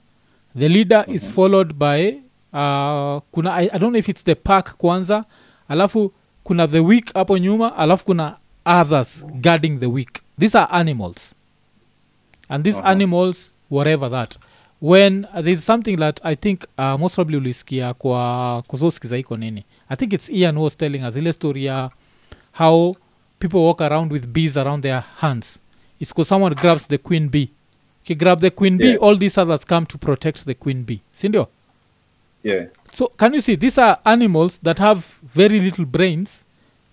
[0.59, 2.07] The leader is followed by
[2.53, 5.25] uh, kuna I, i don't know if it's the park kwanza
[5.67, 10.21] alafu kuna the weak hapo nyuma alafu kuna others guarding the weak.
[10.39, 11.35] These are animals.
[12.49, 12.91] And these Uh-huh.
[12.91, 14.37] animals whatever that.
[14.81, 19.65] When uh, there's something that i think uh, most probably ulisikia kwa kuzosikiza iko nini?
[19.89, 21.89] I think it's ian was telling us ile story ya
[22.57, 22.95] how
[23.39, 25.59] people walk around with bees around their hands.
[25.99, 27.49] It's because someone grabs the queen bee
[28.05, 28.91] he grab the queen bee.
[28.91, 28.97] Yeah.
[28.97, 31.01] all these others come to protect the queen bee.
[31.13, 31.47] Sindio?
[32.43, 32.65] Yeah.
[32.91, 36.43] so can you see these are animals that have very little brains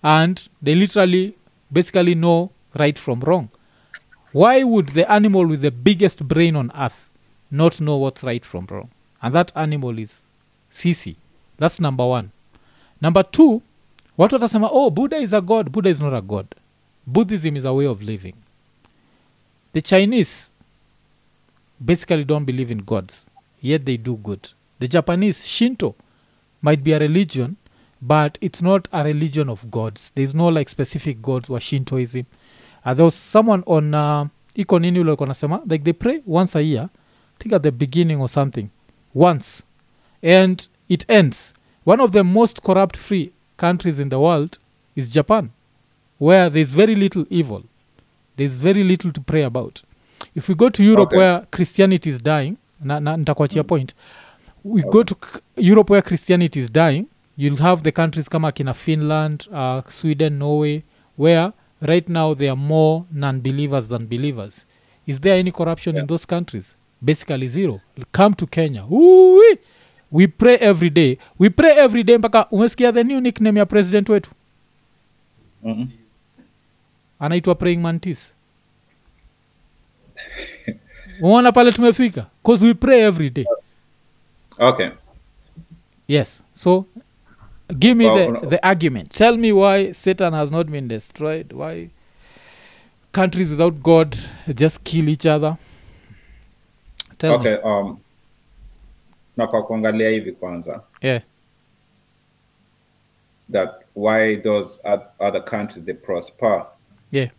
[0.03, 1.35] and they literally
[1.71, 3.49] basically know right from wrong.
[4.31, 7.09] Why would the animal with the biggest brain on earth
[7.51, 8.89] not know what's right from wrong?
[9.21, 10.25] And that animal is
[10.71, 11.15] sisi.
[11.57, 12.31] That's number one.
[13.01, 13.61] Number two
[14.17, 15.71] watu watasema oh buddha is a god.
[15.71, 16.47] Buddha is not a god.
[17.05, 18.35] Buddhism is a way of living.
[19.73, 20.49] The chinese
[21.83, 23.25] basically don't believe in gods
[23.61, 24.49] yet they do good.
[24.79, 25.95] The japanese shinto
[26.61, 27.57] might be a religion
[28.01, 30.11] but it's not a religion of gods.
[30.13, 32.25] There's no like specific gods or shintoism.
[32.83, 37.53] Uh, there was someone on uh, iko like they pray once a year I think
[37.53, 38.69] at the beginning or something
[39.13, 39.63] once.
[40.21, 41.53] And it ends.
[41.85, 44.59] One of the most corrupt free countries in the world
[44.95, 45.51] is japan
[46.17, 47.63] where there's very little evil.
[48.35, 49.83] There's very little to pray about
[50.35, 51.17] if we go to europe Okay.
[51.17, 53.93] where christianity is dying na, na nitakuachia point.
[54.63, 55.15] We go to
[55.57, 57.05] europe where christianity is dying
[57.37, 60.81] you'll have the countries kama akina finland uh, sweden norway
[61.17, 64.65] where right now there are more non-believers than believers.
[65.07, 66.75] Is there any corruption in those countries?
[67.01, 67.81] Basically zero.
[68.11, 68.83] Come to kenya.
[68.91, 69.57] Ooh-wee.
[70.11, 71.17] we pray every day.
[71.39, 74.31] We pray every day mpaka umesikia the new nickname ya president wetu?
[75.63, 75.85] Mhm.
[77.19, 78.33] anaitwa praying mantis
[81.21, 82.25] umeona pale tumefika?
[82.43, 83.45] Bcause we pray every day.
[84.59, 84.89] Okay.
[86.07, 86.43] Yes.
[86.53, 86.85] So
[87.79, 89.11] give me Well, the, the argument.
[89.11, 91.53] Tell me why satan has not been destroyed.
[91.53, 91.89] Why
[93.11, 94.17] countries without god
[94.53, 95.57] just kill each other?
[97.17, 97.51] Tell me.
[97.63, 97.99] Um,
[99.37, 100.81] na kwa kuangalia hivi kwanza.
[101.01, 101.21] Yeah.
[103.51, 104.79] That why those
[105.19, 106.65] other countries they prosper?
[107.11, 107.29] Yeah.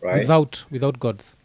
[0.00, 0.18] Right?
[0.18, 1.36] Without without gods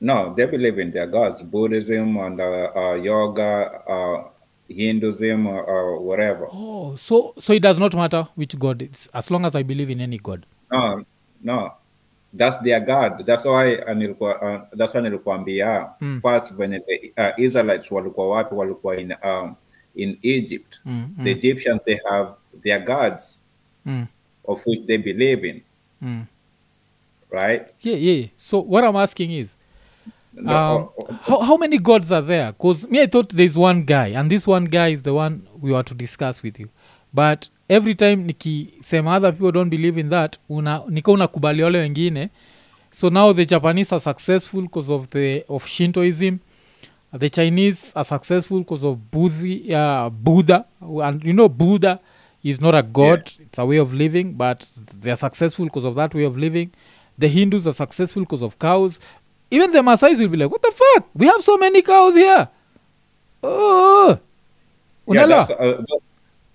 [0.00, 4.24] no they believe in their gods buddhism and uh, uh, yoga uh,
[4.68, 6.48] hinduism or, or whatever.
[6.52, 9.90] Oh so so it does not matter which god it's as long as i believe
[9.90, 10.46] in any god.
[10.72, 11.04] No
[11.42, 11.72] no.
[12.36, 13.24] That's their god.
[13.26, 16.20] That's why uh, nilikuwa uh, that's why nilikuambia Mm.
[16.22, 18.54] first when the uh, israelites walikuwa wapi?
[18.54, 19.54] Walikuwa in um,
[19.94, 20.80] in egypt.
[20.84, 22.30] Mm, the mm, egyptians they have
[22.62, 23.40] their gods
[23.86, 24.06] mm,
[24.44, 25.62] of which they believe in.
[26.02, 26.24] Mm.
[27.30, 27.68] right?
[27.82, 28.28] Yeah yeah.
[28.36, 29.56] So what i'm asking is
[30.38, 30.88] um,
[31.22, 32.52] how, how many gods are there?
[32.52, 35.72] Because me i thought there's one guy and this one guy is the one we
[35.72, 36.68] were to discuss with you.
[37.12, 42.30] But every time nikisema other people don't believe in that una, nika unakubali wale wengine.
[42.90, 46.38] So now the japanese are successful because of the of shintoism.
[47.12, 50.64] The chinese are successful because of Buddhi, uh, buddha.
[50.80, 52.00] And you know buddha
[52.42, 54.68] is not a god it's a way of living but
[55.00, 56.70] they are successful because of that way of living.
[57.16, 58.98] The hindus are successful because of cows
[59.54, 61.02] even the Masais will be like, what the fuck?
[61.14, 62.48] We have so many cows here.
[63.42, 64.18] Oh,
[65.08, 65.82] yeah, uh,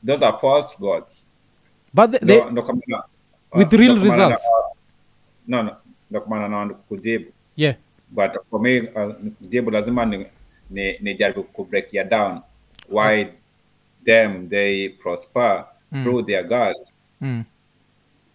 [0.03, 1.25] those are false gods
[1.93, 3.03] but they, they, no, kama na-
[3.53, 4.43] With uh, real no, results.
[5.47, 5.71] no no
[6.09, 7.75] ndo na- na kujibu yeah,
[8.09, 10.25] but for me uh, kujibu lazima ni,
[10.69, 12.41] ni, ni jaribu kubreak ya down
[12.89, 13.27] why
[14.05, 16.03] them they prosper Mm.
[16.03, 17.43] through their gods mm,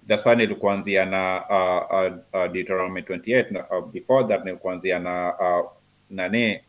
[0.09, 5.34] that's why nilikuanzia na uh, uh, uh, Deuteronomy 28 na, uh, before that nilikuanzia na
[5.38, 5.70] uh,
[6.11, 6.61] nani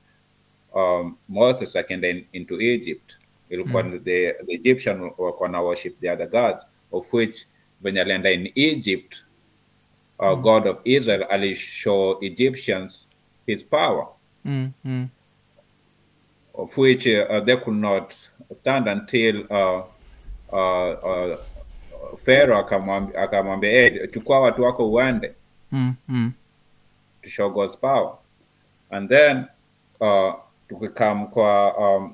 [0.73, 3.13] um, Moses akaenda in, into Egypt.
[3.49, 3.99] Ilikuwa Mm.
[4.03, 7.47] the, the Egyptian walikuwa na worship the other gods of which
[7.81, 9.25] venye alienda in Egypt
[10.19, 13.07] uh, God of Israel alishow Egyptians
[13.47, 14.07] his power.
[14.45, 15.07] Mm, mm,
[16.53, 18.13] of which uh, they could not
[18.53, 19.83] stand until uh,
[20.51, 21.37] uh, uh,
[22.17, 22.59] Pharaoh
[23.17, 25.35] akamwambia hey, chukua watu wako uende.
[25.71, 26.33] Mm, mm,
[27.21, 28.13] to show God's power.
[28.89, 29.45] And then
[29.99, 30.33] uh,
[30.69, 32.13] tukikam kwa um,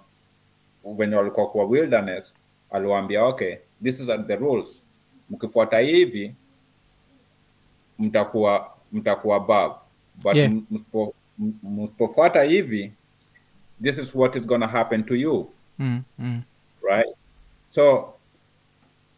[0.84, 2.36] wenye walikuwa kwa wilderness
[2.72, 4.86] aliwaambia okay, this is the rules,
[5.30, 6.36] mkifuata hivi
[8.00, 9.72] mtakuwa mtakuwa bab
[10.24, 10.52] but Yeah.
[11.64, 12.92] msipofuata hivi
[13.84, 15.50] this is what is going to happen to you.
[15.80, 16.42] Mm, mm,
[16.89, 17.16] right?
[17.68, 18.14] So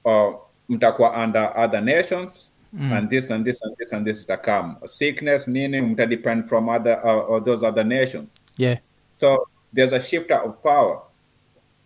[0.05, 0.33] uh,
[0.73, 2.93] mtakuwa under other nations Mm.
[2.93, 7.29] and this and this and this and this itakam sickness nini mtadepend from other uh,
[7.29, 8.41] or those other nations.
[8.57, 8.77] Yeah,
[9.13, 11.01] so there's a shifter of power.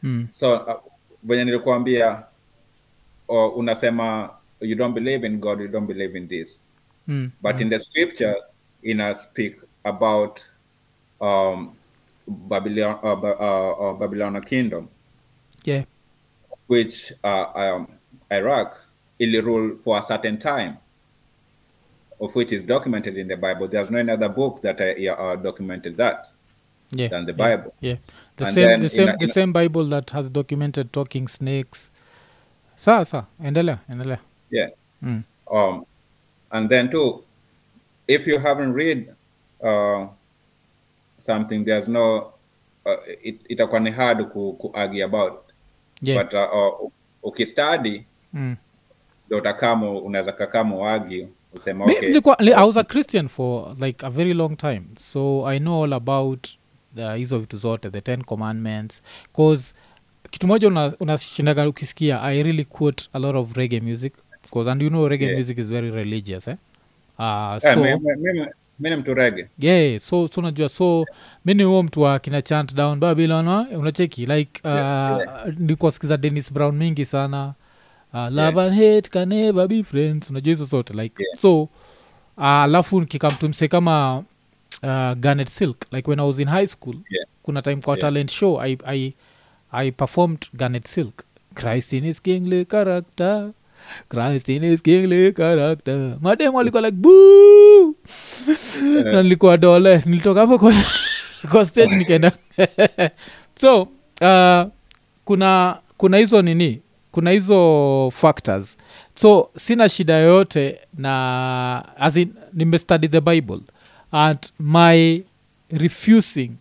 [0.03, 0.79] Mm, so uh,
[1.23, 2.23] venye nilikuambia
[3.27, 4.29] uh, unasema
[4.61, 6.63] you don't believe in god you don't believe in this.
[7.07, 8.35] Mm, but in the scripture
[8.83, 10.41] ina speak about
[11.21, 11.75] um
[12.27, 14.87] babylon uh, uh, uh, babylon kingdom.
[15.65, 15.83] Yeah,
[16.69, 17.87] which uh, um,
[18.29, 18.75] Iraq
[19.19, 20.73] ili rule for a certain time,
[22.19, 23.67] of which is documented in the Bible.
[23.67, 26.27] There's no another book that I, uh, documented that
[26.91, 27.09] yeah.
[27.09, 27.73] than the yeah, Bible.
[27.81, 27.95] Yeah,
[28.35, 31.91] the And same, the same, a- the same Bible that has documented talking snakes.
[32.75, 34.19] Sawa sawa, endelea, endelea.
[34.51, 34.69] Yeah.
[35.03, 35.23] Mm.
[35.51, 35.85] Um,
[36.51, 37.23] and then too,
[38.07, 39.13] if you haven't read
[39.63, 40.07] uh,
[41.17, 42.33] something, there's no
[42.85, 45.51] uh, it itakuwa ni hard ku, ku argue about.
[46.01, 46.23] Yeah.
[46.23, 46.89] But uh, uh,
[47.23, 48.55] ukistudy mm.
[49.27, 52.09] ndo utakama unaweza kakama wagi usema okay,
[52.39, 54.81] li- i was a christian for like a very long time.
[54.99, 56.47] So i know all about
[56.95, 59.01] the hizo vitu zote the ten commandments.
[59.35, 59.73] Cause
[60.31, 64.13] kitu moja una- unashindaga ukisikia i really quote a lot of reggae music.
[64.53, 65.37] Cause and you know reggae Yeah.
[65.37, 66.55] music is very religious eh?
[67.19, 68.47] uh, yeah, so mi- me, me,
[68.79, 71.05] mi ni mtu rege yeah so so unajua so
[71.45, 74.25] mi ni huo mtu wa kina chant down babylon unacheki?
[74.25, 77.53] Like uh, Yeah, nilikuwa sikiza dennis brown mingi sana
[78.13, 80.29] uh, love and hate can never be friends.
[80.29, 81.37] Unajua hizo zote like Yeah.
[81.37, 81.69] so
[82.37, 84.23] uh, kikamtumse kama
[84.83, 87.27] uh, garnet silk like when i was in high school Yeah.
[87.43, 88.01] kuna time kwa Yeah.
[88.01, 89.13] talent show I, I,
[89.71, 91.23] i performed garnet silk.
[91.53, 93.51] Christ in his kingly character.
[94.09, 96.17] Christ in his kingly character.
[96.21, 97.95] Madem alikuwa like boo!
[99.03, 100.73] Na nilikuwa dole nilitoka hapo kwa,
[101.51, 102.31] kwa stage nikaenda.
[103.61, 103.81] So
[104.21, 104.63] uh,
[105.25, 106.81] kuna kuna hizo nini
[107.17, 108.77] kuna hizo factors
[109.15, 113.59] so sina shida yoyote na as in, nimestudy the bible
[114.11, 115.23] and my
[115.71, 116.51] refusing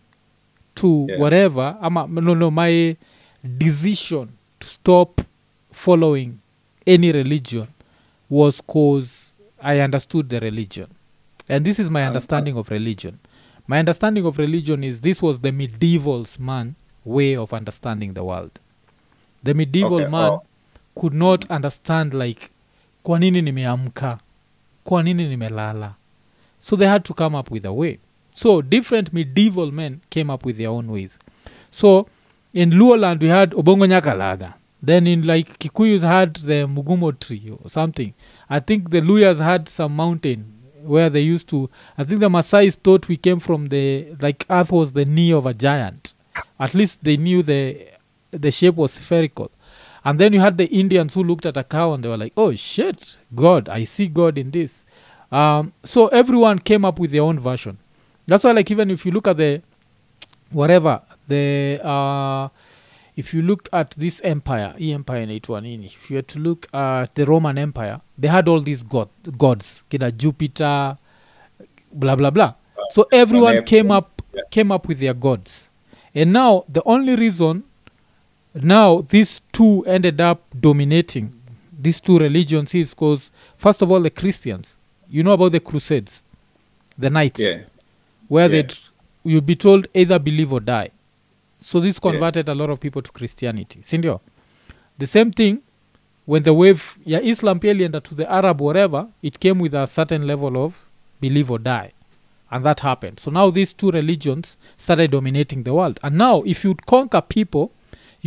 [0.73, 1.21] to Yeah.
[1.21, 2.95] whatever ama no, no my
[3.43, 4.27] decision
[4.59, 5.21] to stop
[5.71, 6.31] following
[6.85, 7.67] any religion
[8.29, 10.87] was cause i understood the religion
[11.47, 13.13] and this is my understanding of religion
[13.67, 16.73] my understanding of religion is this was the medievals man
[17.05, 18.51] way of understanding the world
[19.43, 20.43] the medieval Okay, man oh.
[20.99, 22.49] Could not understand like
[23.03, 24.19] kwa nini nimeamka?
[24.83, 25.93] Kwa nini nimelala?
[26.59, 27.99] So they had to come up with a way.
[28.33, 31.19] So different medieval men came up with their own ways.
[31.71, 32.07] So
[32.53, 34.53] in luoland we had obongo nyakalaga.
[34.85, 38.13] Then in like kikuyus had the mugumo tree or something.
[38.49, 42.75] I think the luyas had some mountain where they used to i think the masais
[42.75, 46.13] thought we came from the like earth was the knee of a giant.
[46.59, 47.87] At least they knew the
[48.31, 49.51] the shape was spherical
[50.07, 52.33] and then you had the indians who looked at a cow and they were like
[52.37, 54.85] oh shit god i see god in this.
[55.31, 57.77] Um, so everyone came up with their own version.
[58.25, 59.61] That's why like even if you look at the
[60.51, 62.49] whatever the uh,
[63.15, 66.67] if you look at this empire hii empire inaitwa nini if you had to look
[66.73, 70.97] at the roman empire they had all these god, gods kina jupiter
[71.93, 72.53] blah blah blah.
[72.89, 75.69] So everyone came up came up with their gods.
[76.15, 77.63] And now the only reason
[78.63, 81.33] now these two ended up dominating
[81.79, 84.77] these two religions is because first of all the christians.
[85.09, 86.21] You know about the crusades?
[86.97, 87.39] The knights.
[87.39, 87.59] Yeah.
[88.27, 88.61] where Yeah.
[88.61, 88.77] they'd
[89.23, 90.89] you'd be told either believe or die.
[91.59, 93.79] So this converted a lot of people to christianity.
[93.81, 94.19] Sindio?
[94.97, 95.61] The same thing
[96.25, 100.27] when the wave yeah, islam ilienda to the arab whatever it came with a certain
[100.27, 100.89] level of
[101.21, 101.91] believe or die.
[102.51, 103.19] And that happened.
[103.19, 105.99] So now these two religions started dominating the world.
[106.03, 107.71] And now if you'd conquer people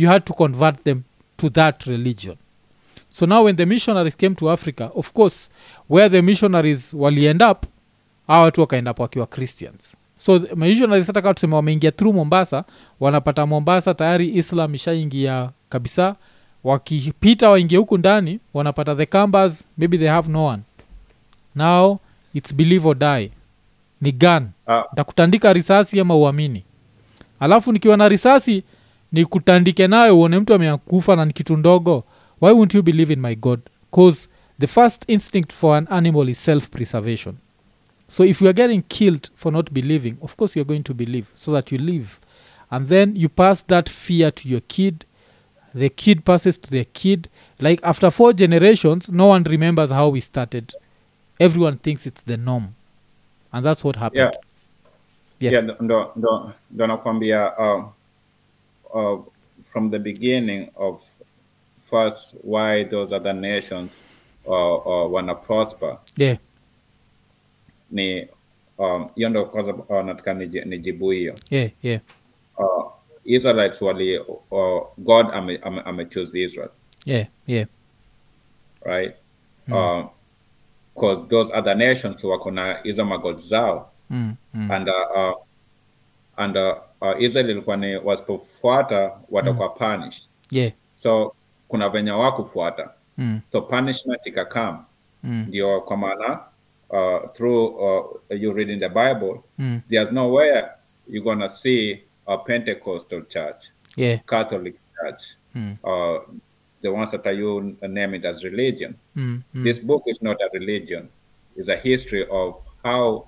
[0.01, 1.01] you had to convert them
[1.37, 2.35] to that religion.
[3.09, 5.49] So now when the missionaries came to africa of course
[5.89, 7.65] where the missionaries waliend up
[8.27, 9.95] hawa watu wakaend up wakiwa christians.
[10.17, 12.63] So missionaries hata kaa tuseme wameingia through mombasa
[12.99, 16.15] wanapata mombasa tayari islam ishaingia kabisa.
[16.63, 20.63] Wakipita waingie huku ndani wanapata the cambers maybe they have no one.
[21.55, 21.99] Now
[22.33, 23.31] its believe or die.
[24.01, 24.15] Ni
[24.67, 26.63] Ah, ntakutandika risasi ama uamini.
[27.39, 28.63] Alafu nikiwa na risasi
[29.11, 32.03] nikutandike nayo uone mtu ameakufa na ni kitu ndogo.
[32.41, 33.59] Why won't you believe in my god?
[33.91, 37.35] Cause the first instinct for an animal is self preservation
[38.11, 41.31] so if you are getting killed for not believing of course you're going to believe
[41.35, 42.19] so that you live.
[42.69, 45.05] And then you pass that fear to your kid.
[45.73, 47.29] The kid passes to their kid.
[47.61, 50.73] Like after four generations no one remembers how we started.
[51.39, 52.75] Everyone thinks it's the norm.
[53.53, 54.33] And that's what happened.
[55.39, 55.51] Yeah.
[55.51, 55.53] yes.
[55.65, 57.83] Yeah, ndo, ndo, ndo nakwambia uh,
[58.93, 59.19] uh,
[59.63, 61.03] from the beginning of
[61.79, 63.99] first why those other nations
[64.47, 65.97] uh, uh, wanna prosper.
[66.17, 66.37] Yeah.
[67.91, 68.27] Ni
[68.77, 72.01] um, hiyo ndo kwanza uh, nataka niji- nijibu hiyo yeah yeah.
[72.57, 72.91] Uh,
[73.23, 76.69] israelites wali uh, god ame, ame, ame choose israel.
[77.05, 77.67] Yeah yeah.
[78.85, 79.15] Right?
[79.71, 80.09] Um,
[80.93, 83.91] because those other nations wako na hizo magod zao.
[84.09, 84.71] Mm, mm.
[84.71, 85.33] and uh, uh,
[86.37, 90.29] and uh, uh, israel ilikuwa ni wasipofuata watakuwa punished.
[90.51, 90.71] Yeah.
[90.95, 91.35] So
[91.67, 94.85] kuna venye wakufuata mm, so punishment ikakam.
[95.23, 96.39] Mm, ndio kwa maana
[96.89, 99.81] uh, through uh, you reading the bible mm.
[99.89, 100.67] there's nowhere
[101.07, 103.63] you're gonna see a pentecostal church
[103.95, 104.19] yeah.
[104.25, 105.21] Catholic church
[105.55, 106.19] mm, uh,
[106.81, 108.95] the ones that you name it as religion.
[109.15, 109.63] Mm, mm.
[109.63, 111.09] this book is not a religion.
[111.55, 113.27] It's a history of how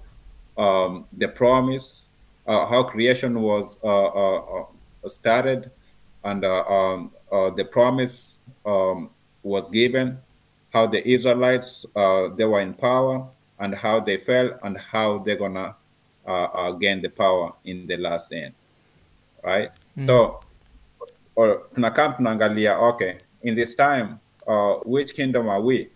[0.57, 2.02] um, the promise
[2.45, 4.65] how creation was uh, uh, uh,
[5.07, 5.71] started
[6.23, 9.09] and uh, um, uh, the promise um,
[9.43, 10.17] was given
[10.73, 13.25] how the israelites uh, they were in power
[13.59, 15.75] and how they fell and how they're gonna
[16.27, 18.53] uh, uh, gain the power in the last end
[19.43, 19.69] right
[20.05, 20.39] so
[21.35, 25.89] or tunakaa tunaangalia okay in this time uh, which kingdom are we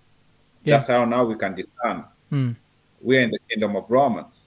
[0.63, 0.77] Yeah.
[0.77, 2.55] that's how now we can discern mm.
[3.01, 4.45] we're in the kingdom of romans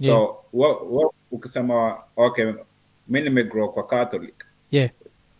[0.00, 0.26] so Yeah.
[0.60, 2.52] what, what ukisema okay
[3.08, 4.44] mi nimegrow kwa catholic.
[4.70, 4.90] Yeah.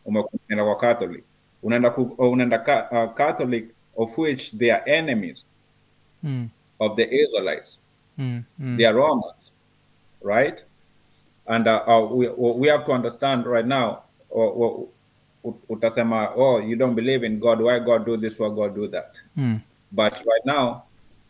[0.05, 1.25] Umekuenda kwa catholic.
[1.63, 5.45] Unaenda ku, unaenda ka, uh, catholic of which they are enemies
[6.23, 7.81] mm, of the israelites.
[8.19, 8.77] Mm, mm.
[8.77, 9.53] they are romans
[10.23, 10.65] right?
[11.47, 14.87] And uh, uh, we, we have to understand right now uh, uh,
[15.69, 19.17] utasema oh you don't believe in god why god do this why god do that?
[19.37, 19.61] Mm.
[19.93, 20.83] but right now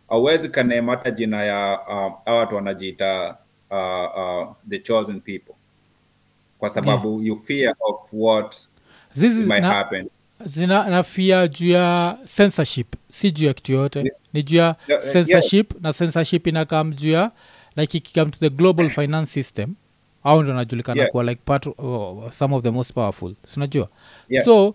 [0.09, 3.37] awezi kanema hata jina ya uh, watu wanajiita
[3.71, 3.77] uh,
[4.17, 5.55] uh, the chosen people.
[6.59, 8.57] Kwa sababu you fear of what
[9.17, 10.09] is might na, happen.
[10.45, 12.95] zina nafia juu ya censorship.
[13.11, 13.99] Si juu ya kitu yote.
[13.99, 14.11] Yeah.
[14.33, 17.31] ni juu ya Yeah, censorship na censorship inakam juu ya
[17.77, 19.75] like ikikam to the global finance system.
[20.25, 21.11] Au ndo najulikana Yeah.
[21.11, 23.35] kuwa like part oh, some of the most powerful.
[23.47, 23.89] Sinajua
[24.29, 24.45] Yeah.
[24.45, 24.75] so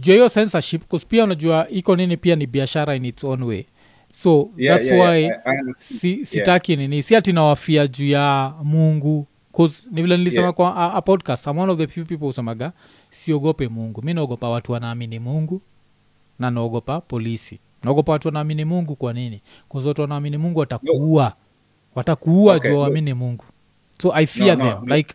[0.00, 3.64] juu hiyo censorship bcause pia unajua iko nini pia ni biashara in its own way
[4.14, 7.02] so Yeah, that's yeah, why yeah, I si, sitaki nini.
[7.02, 9.26] Si ati nawafia juu ya mungu.
[9.56, 10.54] 'Cause ni vile nilisema Yeah.
[10.54, 12.72] kwa a, a podcast I'm one of the few people usemaga
[13.10, 14.02] siogope mungu.
[14.02, 15.62] Mi naogopa watu wanaamini mungu
[16.38, 17.58] na naogopa polisi.
[17.82, 19.42] Naogopa watu wanaamini mungu kwa nini?
[19.68, 21.32] Bcause watu wanaamini mungu watakuua.
[21.94, 23.44] Watakuua Okay, juu waamini mungu.
[24.02, 24.88] So i fear No, no, them.
[24.88, 24.96] no.
[24.96, 25.14] like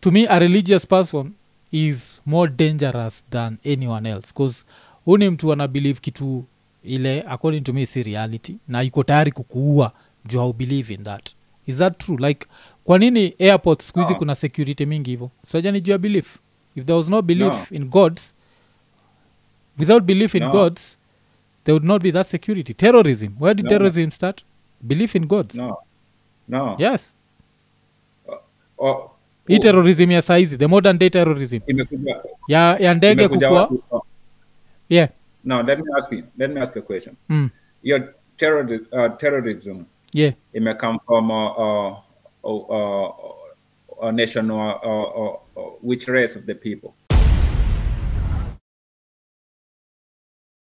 [0.00, 1.32] to me a religious person
[1.72, 4.32] is more dangerous than anyone else.
[4.34, 4.64] Bcause
[5.04, 6.44] huu ni mtu anabelieve kitu
[6.84, 9.92] ile according to me si reality na iko tayari kukuua
[10.24, 11.30] juu hau believe in that
[11.66, 12.46] is that true like
[12.84, 14.18] kwa nini airport siku hizi No.
[14.18, 16.36] kuna security mingi hivo sajani juu ya belief
[16.76, 17.76] if there was no belief No.
[17.76, 18.34] in gods
[19.78, 20.50] without belief in No.
[20.50, 20.98] gods
[21.64, 23.68] there would not be that security terrorism where did No.
[23.68, 24.44] terrorism start
[24.80, 25.76] belief in gods No.
[26.48, 26.76] No.
[26.78, 27.14] yes
[28.78, 29.10] Oh,
[29.48, 33.70] hii oh, terrorism ya saizi the modern day terrorism imekuja- ya, ya ndege kukua?
[34.88, 35.08] Yeah
[35.44, 36.26] No, let me ask you.
[36.36, 37.16] Let me ask a question.
[37.28, 37.50] mm.
[37.82, 42.00] Your terror, uh, terrorism yeah it may come from uh, uh,
[42.44, 43.12] uh, uh,
[44.02, 46.94] a nation or uh, uh, uh, which race of the people?